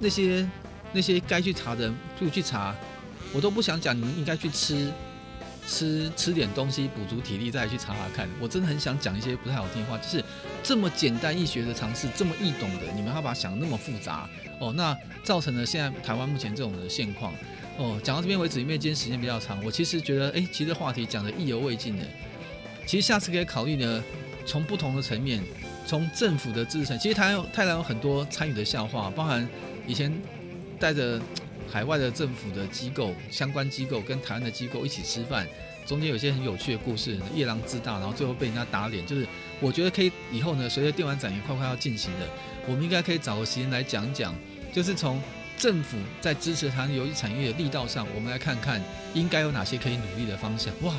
[0.01, 0.49] 那些
[0.93, 2.75] 那些该去查的人就去查，
[3.33, 4.91] 我都不想讲，你们应该去吃。
[5.69, 8.27] 吃吃点东西补足体力，再去查查看。
[8.41, 10.25] 我真的很想讲一些不太好听的话，就是
[10.63, 14.27] 这么简单易学的常识，这么易懂的，你们要把想得那么复杂
[14.59, 17.35] 哦，那造成了现在台湾目前这种的现况
[17.77, 18.01] 哦。
[18.03, 22.03] 讲到这边为止，因为今天时间比较长，我其实觉得，哎，其实话题讲得意犹未尽呢。
[22.87, 24.03] 其实下次可以考虑呢，
[24.47, 25.45] 从不同的层面，
[25.87, 29.47] 从政府的支撑，其实台湾有台湾有很多参与的笑话，包含
[29.87, 30.11] 以前
[30.81, 31.21] 带着。
[31.71, 35.47] 海外的政府的机构、相关机构跟台湾的机构一起吃饭，
[35.87, 39.05] 中间有些很有趣的故事，夜郎自大，然后最后被人家打脸。
[39.07, 39.27] 就是
[39.61, 42.27] 我觉得可以以后呢，随着电玩展也快快要进行了，
[42.67, 44.35] 我们应该可以找个时间来讲讲，
[44.73, 45.21] 就是从
[45.57, 48.83] 政府在支持台湾游戏产业的力道上，我们来看看
[49.15, 50.73] 应该有哪些可以努力的方向。
[50.83, 50.95] 哇，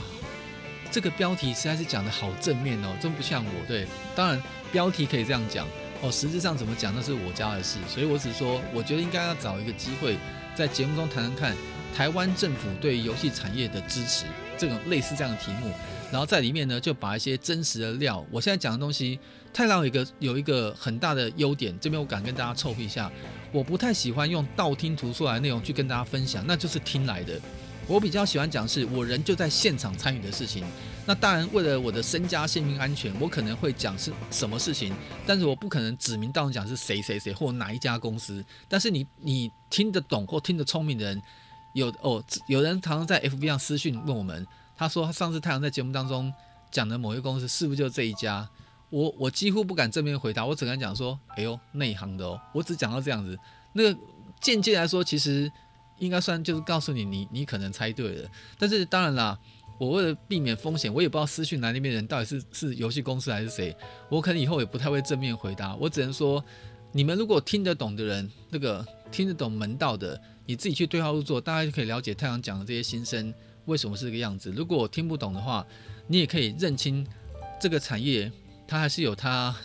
[0.92, 3.66] 这个标题实在是讲得好正面哦，真不像我。
[3.68, 4.42] 对，当然
[4.72, 5.68] 标题可以这样讲
[6.02, 10.18] 哦，实质上怎么讲那是我家的事，所以我只说，我觉得应该要找一个机会。
[10.60, 11.56] 在节目中谈谈看，
[11.96, 14.26] 台湾政府对游戏产业的支持，
[14.58, 15.72] 这种类似这样的题目，
[16.12, 19.18] 然后在里面呢就把一些真实的料，我现在讲的东西，
[19.54, 23.10] 太郎有一个有一个很大的优点，这边我敢跟大家臭屁一下，
[23.54, 27.40] 我不太喜欢用道听途说来的内容去跟大家分享，那就是听来的。
[27.88, 30.66] 我比较喜欢讲是我人就在现场参与的事情。
[31.10, 34.94] 那当然，为了我的身家性命安全，我可能会讲是什么事情，
[35.26, 38.46] 但是我不可能指名道姓讲是谁谁谁或哪一家公司。
[38.68, 41.20] 但是你你听得懂或听得聪明的人，
[41.74, 44.46] 有哦，有人常常在 FB 上私讯问我们，
[44.78, 46.32] 他说他上次太阳在节目当中
[46.70, 48.48] 讲的某一个公司是不是就这一家？
[48.92, 53.36] 我我几乎不敢正面回答，我只敢讲说，哎呦，内行的哦，我只讲到这样子。
[53.74, 54.00] 那个
[54.40, 55.52] 间接来说，其实。
[55.98, 59.38] 应该算就是告诉你，你你可能猜对了，但是当然啦，
[59.80, 63.76] 我为了避免风险，我也不知道私讯来那边人到底是是游戏公司还是谁，
[64.10, 66.44] 我可能以后也不太会正面回答，我只能说，
[66.92, 73.34] 你们如果听得懂的人，那个听得懂门道的，你自己去对号入座，大家就可以了解太阳讲的这些心声
[73.66, 74.52] 为什么是这个样子。
[74.52, 75.66] 如果我听不懂的话，
[76.08, 77.08] 你也可以认清
[77.60, 78.32] 这个产业
[78.68, 79.56] 它还是有它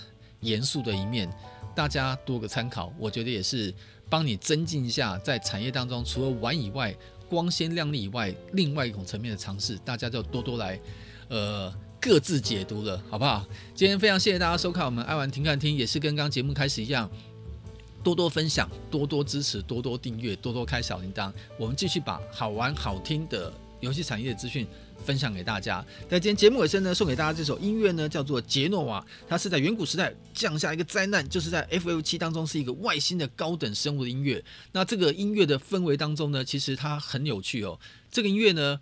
[0.40, 1.28] 严肃的一面，
[1.74, 3.74] 大家多个参考，我觉得也是。
[4.10, 6.94] 帮你增进一下在产业当中，除了玩以外，
[7.28, 10.78] 光鲜亮丽以外，另外一种层面的尝试，大家就多多来，
[11.28, 13.44] 呃，各自解读了，好不好？
[13.74, 17.10] 今天非常谢谢大家收看我们爱玩停看听，也是跟刚节目开始一样，
[18.02, 24.66] 多多分享，多多支持，多多订阅，多多开小铃铛，我们继续把好玩好听的游戏产业资讯。
[25.04, 34.42] 分享给大家，在今天节目尾声呢，送给大家这首音乐呢，叫做《杰诺瓦》，它是在远古时代降下一个灾难，就是在 FF 七当中是一个外星的高等生物的音乐。
[34.72, 37.78] 那这个音乐的氛围当中呢，其实它很有趣哦。
[38.10, 38.80] 这个音乐呢。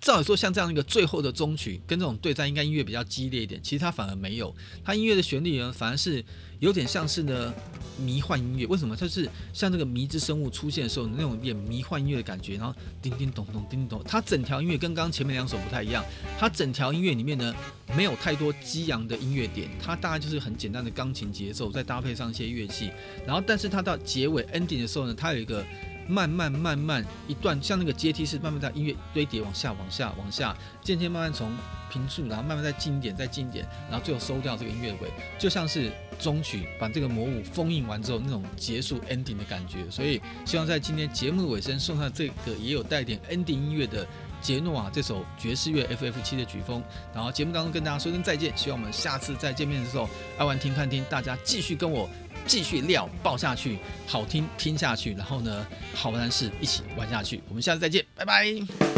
[0.00, 3.60] 照理说，像这样一个最后的终曲，跟这种对战应该音乐比较激烈一点。
[3.60, 4.54] 其实它反而没有，
[4.84, 6.24] 它音乐的旋律呢，反而是
[6.58, 7.52] 有点像是呢
[7.98, 8.66] 迷幻音乐。
[8.66, 8.96] 为什么？
[8.96, 14.02] 它是像这个迷之生物出现的时候那种有点迷幻音乐的感觉，然后叮叮咚咚，叮叮咚。
[14.04, 16.04] 它整条音乐跟刚刚前面两首不太一样，
[16.38, 17.54] 它整条音乐里面呢
[17.96, 22.90] 没有太多激昂的音乐点，它大概就是很简单的钢琴节奏，再搭配上一些乐器。
[23.26, 25.64] 然后，但是它到结尾 ending 的时候呢，它有一个。
[26.08, 31.52] 慢慢慢慢一段，像那个阶梯式，慢慢在音乐堆叠往下、往下、往下，渐渐慢慢从
[31.92, 39.88] 平处，然后慢慢再近一点、再近一点，然后最后收掉这个音乐尾，就像是终曲把这个魔物封印完之后那种结束 ending 的感觉。
[39.90, 44.06] 所以希望在今天节目的尾声送上这个也有带点 ending 音乐的
[44.40, 46.82] 杰诺瓦这首爵士乐 FF 七的曲风。
[47.14, 50.08] 然后节目当中跟大家说声再见，希望我们下次再见面的时候，
[50.38, 52.08] 爱玩听看听，大家继续跟我。
[52.46, 57.42] 继续料爆下去，好听听下去，然后呢，好玩的事一起玩下去。
[57.46, 58.97] 我们下次再见，拜拜。